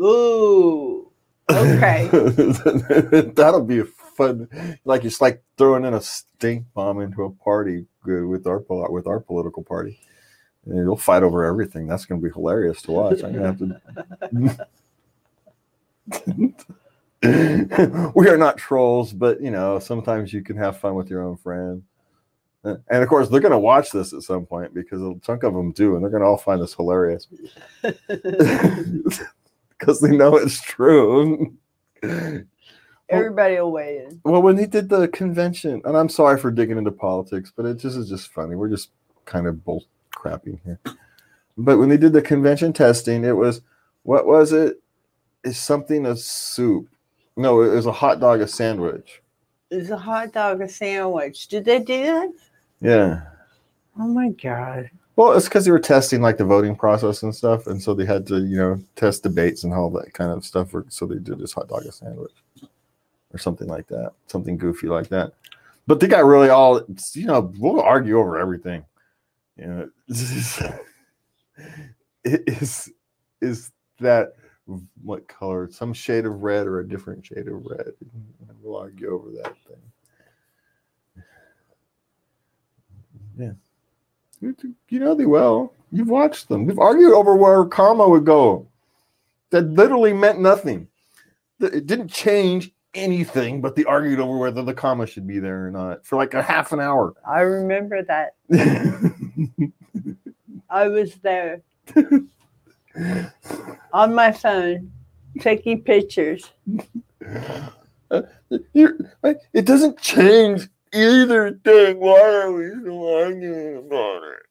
Ooh. 0.00 1.10
Okay. 1.50 2.08
That'll 3.34 3.64
be 3.64 3.80
a 3.80 3.84
fun. 3.84 4.48
Like 4.84 5.04
it's 5.04 5.20
like 5.20 5.42
throwing 5.56 5.84
in 5.84 5.94
a 5.94 6.00
stink 6.00 6.66
bomb 6.74 7.00
into 7.00 7.24
a 7.24 7.30
party 7.30 7.86
uh, 8.08 8.26
with 8.26 8.46
our 8.46 8.62
with 8.90 9.06
our 9.06 9.20
political 9.20 9.62
party. 9.64 9.98
And 10.66 10.76
you'll 10.76 10.96
fight 10.96 11.22
over 11.22 11.44
everything. 11.44 11.86
That's 11.86 12.04
going 12.04 12.20
to 12.20 12.26
be 12.26 12.32
hilarious 12.32 12.82
to 12.82 12.92
watch. 12.92 13.22
I'm 13.24 13.32
going 13.32 13.56
to 13.58 13.80
have 14.30 14.58
to. 14.58 14.66
we 18.14 18.28
are 18.28 18.36
not 18.36 18.58
trolls, 18.58 19.12
but 19.12 19.40
you 19.40 19.50
know, 19.50 19.78
sometimes 19.78 20.32
you 20.32 20.42
can 20.42 20.56
have 20.56 20.78
fun 20.78 20.94
with 20.94 21.10
your 21.10 21.22
own 21.22 21.36
friend. 21.36 21.82
And 22.64 22.78
and 22.88 23.02
of 23.02 23.08
course, 23.08 23.28
they're 23.28 23.40
going 23.40 23.52
to 23.52 23.58
watch 23.58 23.90
this 23.90 24.12
at 24.12 24.22
some 24.22 24.46
point 24.46 24.72
because 24.74 25.02
a 25.02 25.14
chunk 25.24 25.42
of 25.42 25.54
them 25.54 25.72
do, 25.72 25.94
and 25.94 26.02
they're 26.02 26.10
going 26.10 26.22
to 26.22 26.28
all 26.28 26.36
find 26.36 26.62
this 26.62 26.74
hilarious 26.74 27.26
because 29.78 30.00
they 30.00 30.16
know 30.16 30.36
it's 30.36 30.60
true. 30.60 31.56
Everybody 33.08 33.54
will 33.54 33.72
weigh 33.72 34.04
in. 34.04 34.20
Well, 34.24 34.42
when 34.42 34.56
they 34.56 34.66
did 34.66 34.88
the 34.88 35.08
convention, 35.08 35.80
and 35.84 35.96
I'm 35.96 36.10
sorry 36.10 36.38
for 36.38 36.50
digging 36.50 36.78
into 36.78 36.92
politics, 36.92 37.52
but 37.54 37.64
it 37.64 37.78
just 37.78 37.96
is 37.96 38.08
just 38.08 38.28
funny. 38.28 38.54
We're 38.54 38.68
just 38.68 38.90
kind 39.24 39.46
of 39.46 39.64
bull 39.64 39.86
crapping 40.14 40.60
here. 40.64 40.78
But 41.56 41.78
when 41.78 41.88
they 41.88 41.96
did 41.96 42.12
the 42.12 42.22
convention 42.22 42.72
testing, 42.72 43.24
it 43.24 43.36
was 43.36 43.62
what 44.02 44.26
was 44.26 44.52
it? 44.52 44.80
Is 45.42 45.58
something 45.58 46.06
a 46.06 46.16
soup? 46.16 46.88
No, 47.38 47.62
it 47.62 47.68
was 47.68 47.86
a 47.86 47.92
hot 47.92 48.18
dog, 48.18 48.40
a 48.40 48.48
sandwich. 48.48 49.22
It 49.70 49.76
was 49.76 49.90
a 49.90 49.96
hot 49.96 50.32
dog 50.32 50.60
a 50.60 50.68
sandwich? 50.68 51.46
Did 51.46 51.64
they 51.64 51.78
do 51.78 52.02
that? 52.02 52.32
Yeah. 52.80 53.22
Oh 53.96 54.08
my 54.08 54.30
god. 54.30 54.90
Well, 55.14 55.32
it's 55.32 55.46
because 55.46 55.64
they 55.64 55.70
were 55.70 55.78
testing 55.78 56.20
like 56.20 56.36
the 56.36 56.44
voting 56.44 56.74
process 56.74 57.22
and 57.22 57.32
stuff, 57.34 57.68
and 57.68 57.80
so 57.80 57.94
they 57.94 58.04
had 58.04 58.26
to, 58.26 58.38
you 58.38 58.56
know, 58.56 58.82
test 58.96 59.22
debates 59.22 59.62
and 59.62 59.72
all 59.72 59.88
that 59.90 60.12
kind 60.14 60.32
of 60.32 60.44
stuff. 60.44 60.74
So 60.88 61.06
they 61.06 61.20
did 61.20 61.38
this 61.38 61.52
hot 61.52 61.68
dog 61.68 61.86
a 61.86 61.92
sandwich, 61.92 62.32
or 63.32 63.38
something 63.38 63.68
like 63.68 63.86
that, 63.86 64.14
something 64.26 64.58
goofy 64.58 64.88
like 64.88 65.08
that. 65.10 65.32
But 65.86 66.00
they 66.00 66.08
got 66.08 66.24
really 66.24 66.48
all, 66.48 66.82
you 67.12 67.26
know, 67.26 67.52
we'll 67.58 67.80
argue 67.80 68.18
over 68.18 68.36
everything. 68.36 68.84
You 69.56 69.66
know, 69.66 69.90
is 72.24 72.90
is 73.40 73.70
that 74.00 74.34
what 75.02 75.26
color? 75.28 75.68
Some 75.70 75.92
shade 75.92 76.26
of 76.26 76.42
red 76.42 76.66
or 76.66 76.80
a 76.80 76.88
different 76.88 77.24
shade 77.24 77.48
of 77.48 77.64
red? 77.64 77.92
We'll 78.62 78.76
argue 78.76 79.10
over 79.10 79.30
that 79.42 79.54
thing. 79.66 81.24
Yeah. 83.38 84.54
You 84.88 84.98
know 84.98 85.14
they 85.14 85.26
well. 85.26 85.72
You've 85.90 86.08
watched 86.08 86.48
them. 86.48 86.66
We've 86.66 86.78
argued 86.78 87.12
over 87.12 87.34
where 87.34 87.64
comma 87.64 88.08
would 88.08 88.24
go. 88.24 88.68
That 89.50 89.70
literally 89.70 90.12
meant 90.12 90.40
nothing. 90.40 90.88
It 91.60 91.86
didn't 91.86 92.08
change 92.08 92.70
anything, 92.94 93.60
but 93.60 93.74
they 93.74 93.84
argued 93.84 94.20
over 94.20 94.36
whether 94.36 94.62
the 94.62 94.74
comma 94.74 95.06
should 95.06 95.26
be 95.26 95.38
there 95.38 95.66
or 95.66 95.70
not 95.70 96.04
for 96.04 96.16
like 96.16 96.34
a 96.34 96.42
half 96.42 96.72
an 96.72 96.80
hour. 96.80 97.14
I 97.26 97.40
remember 97.40 98.02
that. 98.04 98.34
I 100.70 100.88
was 100.88 101.14
there 101.22 101.62
on 103.92 104.14
my 104.14 104.32
phone 104.32 104.92
taking 105.40 105.82
pictures. 105.82 106.50
It 108.10 109.64
doesn't 109.64 110.00
change 110.00 110.68
either 110.92 111.60
thing. 111.64 111.98
Why 112.00 112.20
are 112.20 112.52
we 112.52 112.70
still 112.80 113.14
arguing 113.14 113.76
about 113.78 114.22
it? 114.24 114.42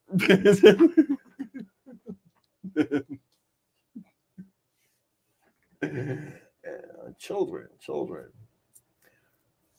children, 7.20 7.68
children. 7.80 8.28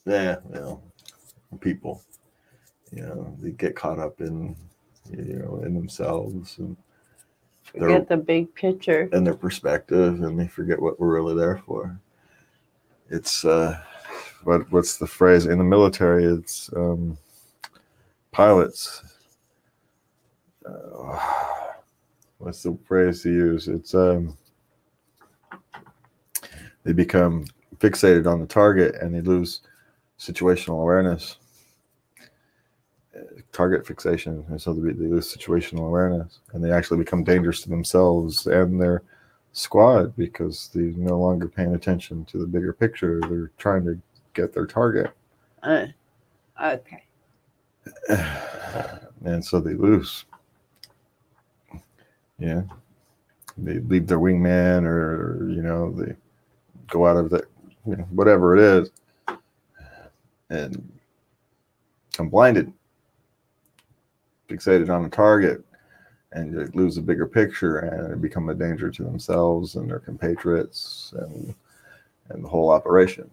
Yeah, 0.07 0.37
you 0.52 0.83
people. 1.61 2.02
You 2.92 3.02
know, 3.02 3.37
they 3.40 3.50
get 3.50 3.76
caught 3.76 3.98
up 3.98 4.20
in 4.20 4.57
you 5.11 5.37
know 5.37 5.62
in 5.64 5.74
themselves 5.74 6.59
and 6.59 6.76
forget 7.72 8.09
the 8.09 8.16
big 8.16 8.54
picture 8.54 9.09
and 9.12 9.26
their 9.26 9.35
perspective, 9.35 10.22
and 10.22 10.38
they 10.38 10.46
forget 10.46 10.81
what 10.81 10.98
we're 10.98 11.14
really 11.14 11.35
there 11.35 11.62
for. 11.66 11.98
It's 13.11 13.44
uh, 13.44 13.81
what 14.44 14.70
what's 14.72 14.96
the 14.96 15.07
phrase 15.07 15.46
in 15.46 15.59
the 15.59 15.64
military? 15.64 16.24
It's 16.24 16.70
um, 16.76 17.16
pilots. 18.33 19.02
Uh, 20.66 21.18
what's 22.38 22.62
the 22.62 22.76
phrase 22.87 23.22
to 23.22 23.31
use? 23.31 23.68
It's 23.68 23.94
um, 23.94 24.37
they 26.85 26.92
become 26.92 27.46
fixated 27.78 28.26
on 28.26 28.40
the 28.40 28.46
target 28.46 28.96
and 28.96 29.14
they 29.14 29.20
lose 29.20 29.61
situational 30.18 30.81
awareness 30.83 31.37
target 33.52 33.87
fixation 33.87 34.44
and 34.48 34.61
so 34.61 34.72
they, 34.72 34.92
lose 34.92 35.34
situational 35.34 35.87
awareness 35.87 36.40
and 36.52 36.62
they 36.62 36.70
actually 36.70 36.98
become 36.98 37.24
dangerous 37.24 37.62
to 37.62 37.68
themselves 37.68 38.46
and 38.46 38.80
their 38.80 39.02
squad 39.52 40.14
because 40.16 40.70
they're 40.74 40.84
no 40.84 41.18
longer 41.18 41.48
paying 41.48 41.74
attention 41.74 42.24
to 42.26 42.38
the 42.38 42.46
bigger 42.46 42.72
picture. 42.72 43.20
They're 43.28 43.50
trying 43.58 43.84
to 43.87 44.00
get 44.34 44.52
their 44.52 44.66
target. 44.66 45.12
Uh, 45.62 45.87
okay. 46.62 47.04
And 49.24 49.44
so 49.44 49.58
they 49.58 49.74
lose. 49.74 50.26
Yeah. 52.38 52.62
They 53.56 53.80
leave 53.80 54.06
their 54.06 54.20
wingman 54.20 54.84
or 54.84 55.50
you 55.50 55.61
know 55.61 55.90
they 55.90 56.14
go 56.87 57.04
out 57.04 57.16
of 57.16 57.30
the 57.30 57.44
you 57.84 57.96
know, 57.96 58.04
whatever 58.11 58.56
it 58.56 58.61
is. 58.61 58.90
And 60.50 61.00
come 62.12 62.28
blinded 62.28 62.72
fixated 64.48 64.88
on 64.88 65.04
a 65.04 65.08
target 65.08 65.64
and 66.32 66.74
lose 66.74 66.96
the 66.96 67.02
bigger 67.02 67.26
picture 67.26 67.78
and 67.78 68.20
become 68.20 68.48
a 68.48 68.54
danger 68.54 68.90
to 68.90 69.02
themselves 69.02 69.76
and 69.76 69.90
their 69.90 69.98
compatriots 69.98 71.14
and 71.18 71.54
and 72.30 72.44
the 72.44 72.48
whole 72.48 72.70
operation. 72.70 73.30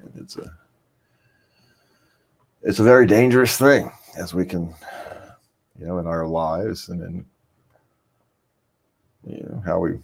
And 0.00 0.12
it's 0.16 0.36
a 0.36 0.52
it's 2.62 2.78
a 2.78 2.84
very 2.84 3.06
dangerous 3.06 3.56
thing 3.56 3.90
as 4.16 4.34
we 4.34 4.44
can 4.44 4.74
you 5.78 5.86
know 5.86 5.98
in 5.98 6.06
our 6.06 6.26
lives 6.26 6.88
and 6.88 7.02
in 7.02 7.24
you 9.26 9.42
know 9.48 9.62
how 9.64 9.80
we 9.80 9.98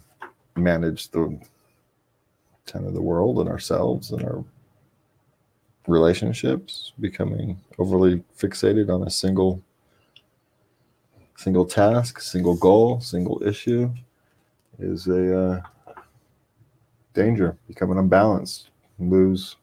manage 0.55 1.09
the 1.09 1.39
kind 2.65 2.85
of 2.85 2.93
the 2.93 3.01
world 3.01 3.39
and 3.39 3.49
ourselves 3.49 4.11
and 4.11 4.23
our 4.23 4.43
relationships 5.87 6.93
becoming 6.99 7.59
overly 7.79 8.23
fixated 8.37 8.93
on 8.93 9.07
a 9.07 9.09
single 9.09 9.61
single 11.39 11.65
task, 11.65 12.19
single 12.19 12.55
goal, 12.55 12.99
single 12.99 13.41
issue 13.45 13.89
is 14.77 15.07
a 15.07 15.41
uh, 15.41 15.61
danger. 17.13 17.57
Become 17.65 17.97
unbalanced, 17.97 18.71
lose 18.99 19.55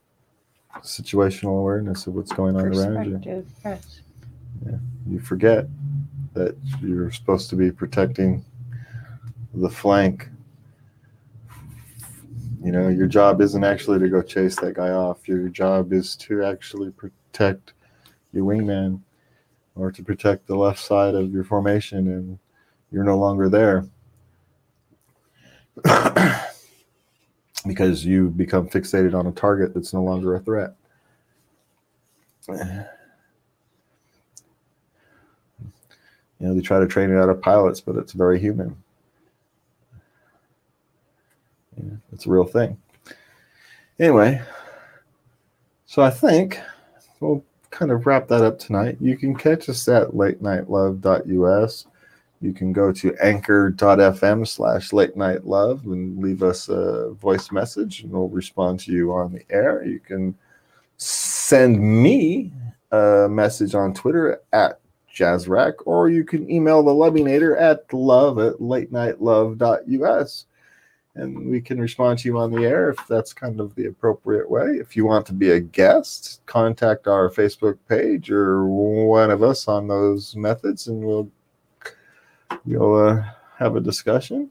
situational 0.79 1.59
awareness 1.59 2.07
of 2.07 2.15
what's 2.15 2.33
going 2.33 2.57
on 2.57 2.67
around 2.69 3.23
you. 3.23 3.47
Yes. 3.63 4.01
Yeah. 4.65 4.79
You 5.07 5.21
forget 5.21 5.67
that 6.33 6.57
you're 6.81 7.11
supposed 7.11 7.51
to 7.51 7.57
be 7.57 7.71
protecting 7.71 8.43
the 9.53 9.69
flank. 9.69 10.31
You 12.65 12.73
know, 12.73 12.89
your 12.89 13.07
job 13.07 13.43
isn't 13.43 13.65
actually 13.65 13.99
to 13.99 14.09
go 14.09 14.23
chase 14.23 14.57
that 14.61 14.77
guy 14.77 14.93
off. 14.93 15.29
Your 15.29 15.51
job 15.51 15.93
is 15.93 16.17
to 16.17 16.43
actually 16.43 16.91
protect 16.91 17.75
your 18.33 18.47
wingman 18.47 19.01
or 19.77 19.93
to 19.93 20.03
protect 20.03 20.47
the 20.47 20.57
left 20.57 20.81
side 20.81 21.15
of 21.15 21.31
your 21.31 21.45
formation 21.45 22.09
and 22.09 22.39
you're 22.91 23.05
no 23.05 23.19
longer 23.19 23.49
there 23.49 23.87
because 27.67 28.05
you 28.05 28.31
become 28.31 28.69
fixated 28.69 29.15
on 29.15 29.27
a 29.27 29.33
target 29.33 29.75
that's 29.75 29.93
no 29.93 30.03
longer 30.03 30.35
a 30.35 30.41
threat. 30.41 30.75
You 32.49 32.85
know, 36.41 36.55
they 36.55 36.61
try 36.61 36.79
to 36.79 36.87
train 36.87 37.11
it 37.11 37.17
out 37.17 37.29
of 37.29 37.41
pilots, 37.41 37.81
but 37.81 37.97
it's 37.97 38.13
very 38.13 38.39
human. 38.39 38.77
Yeah, 41.77 41.97
it's 42.13 42.27
a 42.27 42.31
real 42.31 42.45
thing. 42.45 42.79
Anyway, 43.99 44.41
so 45.87 46.03
I 46.03 46.11
think 46.11 46.61
we'll 47.21 47.45
kind 47.71 47.91
of 47.91 48.07
wrap 48.07 48.29
that 48.29 48.43
up 48.43 48.59
tonight. 48.59 48.97
You 49.01 49.17
can 49.17 49.35
catch 49.35 49.69
us 49.69 49.87
at 49.89 50.09
latenightLove.us. 50.09 51.87
You 52.43 52.53
can 52.53 52.73
go 52.73 52.93
to 52.93 53.17
anchor.fm 53.23 54.47
slash 54.47 54.93
late 54.93 55.17
night 55.17 55.47
love 55.47 55.85
and 55.87 56.23
leave 56.23 56.43
us 56.43 56.69
a 56.69 57.11
voice 57.13 57.51
message 57.51 58.03
and 58.03 58.13
we'll 58.13 58.29
respond 58.29 58.81
to 58.81 58.93
you 58.93 59.13
on 59.13 59.33
the 59.33 59.43
air. 59.51 59.85
You 59.85 60.01
can 60.01 60.37
send 60.99 61.81
me 61.81 62.53
a 62.93 63.27
message 63.29 63.75
on 63.75 63.95
Twitter 63.95 64.43
at 64.53 64.81
jazzrack 65.13 65.75
or 65.87 66.11
you 66.11 66.25
can 66.25 66.51
email 66.51 66.83
the 66.83 66.91
lovinator 66.91 67.59
at 67.59 67.91
love 67.93 68.39
at 68.39 68.55
latenightLove.us 68.57 70.47
and 71.17 71.51
we 71.51 71.61
can 71.61 71.81
respond 71.81 72.19
to 72.19 72.29
you 72.29 72.39
on 72.39 72.51
the 72.51 72.65
air 72.65 72.91
if 72.91 73.07
that's 73.09 73.33
kind 73.33 73.59
of 73.59 73.75
the 73.75 73.87
appropriate 73.87 74.49
way. 74.49 74.77
If 74.79 74.97
you 74.97 75.07
want 75.07 75.27
to 75.27 75.33
be 75.33 75.51
a 75.53 75.61
guest, 75.61 76.43
contact 76.47 77.09
our 77.09 77.31
Facebook 77.31 77.79
page 77.89 78.31
or 78.31 78.67
one 78.67 79.31
of 79.31 79.43
us 79.43 79.67
on 79.67 79.89
those 79.89 80.37
methods, 80.37 80.89
and 80.89 81.03
we'll 81.03 81.31
we'll 82.67 83.09
uh, 83.09 83.25
have 83.59 83.77
a 83.77 83.81
discussion. 83.81 84.51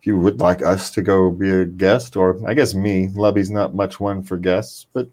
If 0.00 0.06
you 0.06 0.18
would 0.18 0.40
like 0.40 0.62
us 0.62 0.90
to 0.92 1.02
go 1.02 1.30
be 1.30 1.50
a 1.50 1.64
guest, 1.64 2.16
or 2.16 2.38
I 2.46 2.54
guess 2.54 2.74
me, 2.74 3.08
Lubby's 3.14 3.50
not 3.50 3.74
much 3.74 3.98
one 3.98 4.22
for 4.22 4.36
guests, 4.36 4.86
but 4.92 5.08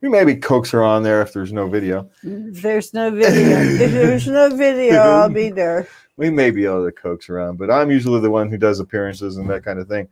we 0.00 0.08
maybe 0.08 0.36
coax 0.36 0.70
her 0.70 0.84
on 0.84 1.02
there 1.02 1.22
if 1.22 1.32
there's 1.32 1.52
no 1.52 1.66
video. 1.68 2.08
There's 2.22 2.94
no 2.94 3.10
video. 3.10 3.58
if 3.58 3.92
there's 3.92 4.28
no 4.28 4.54
video, 4.54 5.00
I'll 5.00 5.28
be 5.28 5.50
there. 5.50 5.88
We 6.18 6.30
may 6.30 6.50
be 6.50 6.64
able 6.64 6.86
to 6.86 6.92
coax 6.92 7.28
around, 7.28 7.58
but 7.58 7.70
I'm 7.70 7.90
usually 7.90 8.22
the 8.22 8.30
one 8.30 8.48
who 8.48 8.56
does 8.56 8.80
appearances 8.80 9.36
and 9.36 9.50
that 9.50 9.62
kind 9.62 9.78
of 9.78 9.86
thing. 9.86 10.08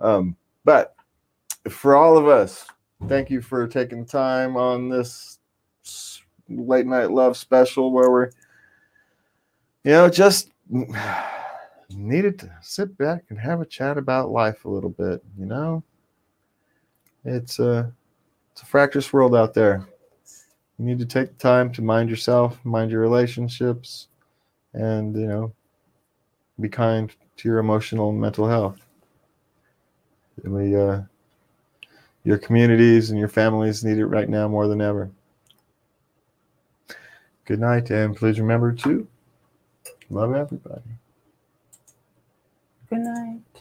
Um, 0.00 0.36
but 0.64 0.94
for 1.68 1.96
all 1.96 2.16
of 2.16 2.28
us, 2.28 2.66
thank 3.08 3.30
you 3.30 3.40
for 3.40 3.66
taking 3.66 4.04
time 4.04 4.56
on 4.56 4.88
this 4.88 5.38
late 6.48 6.86
night 6.86 7.10
love 7.10 7.36
special 7.36 7.92
where 7.92 8.10
we're, 8.10 8.30
you 9.84 9.92
know, 9.92 10.08
just 10.08 10.50
needed 11.90 12.38
to 12.38 12.50
sit 12.62 12.96
back 12.98 13.24
and 13.28 13.38
have 13.38 13.60
a 13.60 13.66
chat 13.66 13.98
about 13.98 14.30
life 14.30 14.64
a 14.64 14.68
little 14.68 14.90
bit. 14.90 15.22
You 15.38 15.46
know, 15.46 15.82
it's 17.24 17.58
a 17.58 17.92
it's 18.52 18.62
a 18.62 18.66
fractious 18.66 19.12
world 19.12 19.34
out 19.34 19.54
there. 19.54 19.86
You 20.78 20.84
need 20.84 20.98
to 20.98 21.06
take 21.06 21.28
the 21.28 21.34
time 21.38 21.72
to 21.72 21.82
mind 21.82 22.10
yourself, 22.10 22.62
mind 22.64 22.90
your 22.90 23.00
relationships, 23.00 24.08
and 24.74 25.16
you 25.16 25.26
know, 25.26 25.52
be 26.60 26.68
kind 26.68 27.14
to 27.36 27.48
your 27.48 27.58
emotional 27.58 28.10
and 28.10 28.20
mental 28.20 28.48
health. 28.48 28.85
And 30.44 30.52
we, 30.52 30.76
uh, 30.76 31.02
your 32.24 32.38
communities 32.38 33.10
and 33.10 33.18
your 33.18 33.28
families 33.28 33.84
need 33.84 33.98
it 33.98 34.06
right 34.06 34.28
now 34.28 34.48
more 34.48 34.68
than 34.68 34.80
ever. 34.80 35.10
Good 37.44 37.60
night, 37.60 37.90
and 37.90 38.16
please 38.16 38.40
remember 38.40 38.72
to 38.72 39.06
love 40.10 40.34
everybody. 40.34 40.82
Good 42.90 42.98
night. 43.00 43.55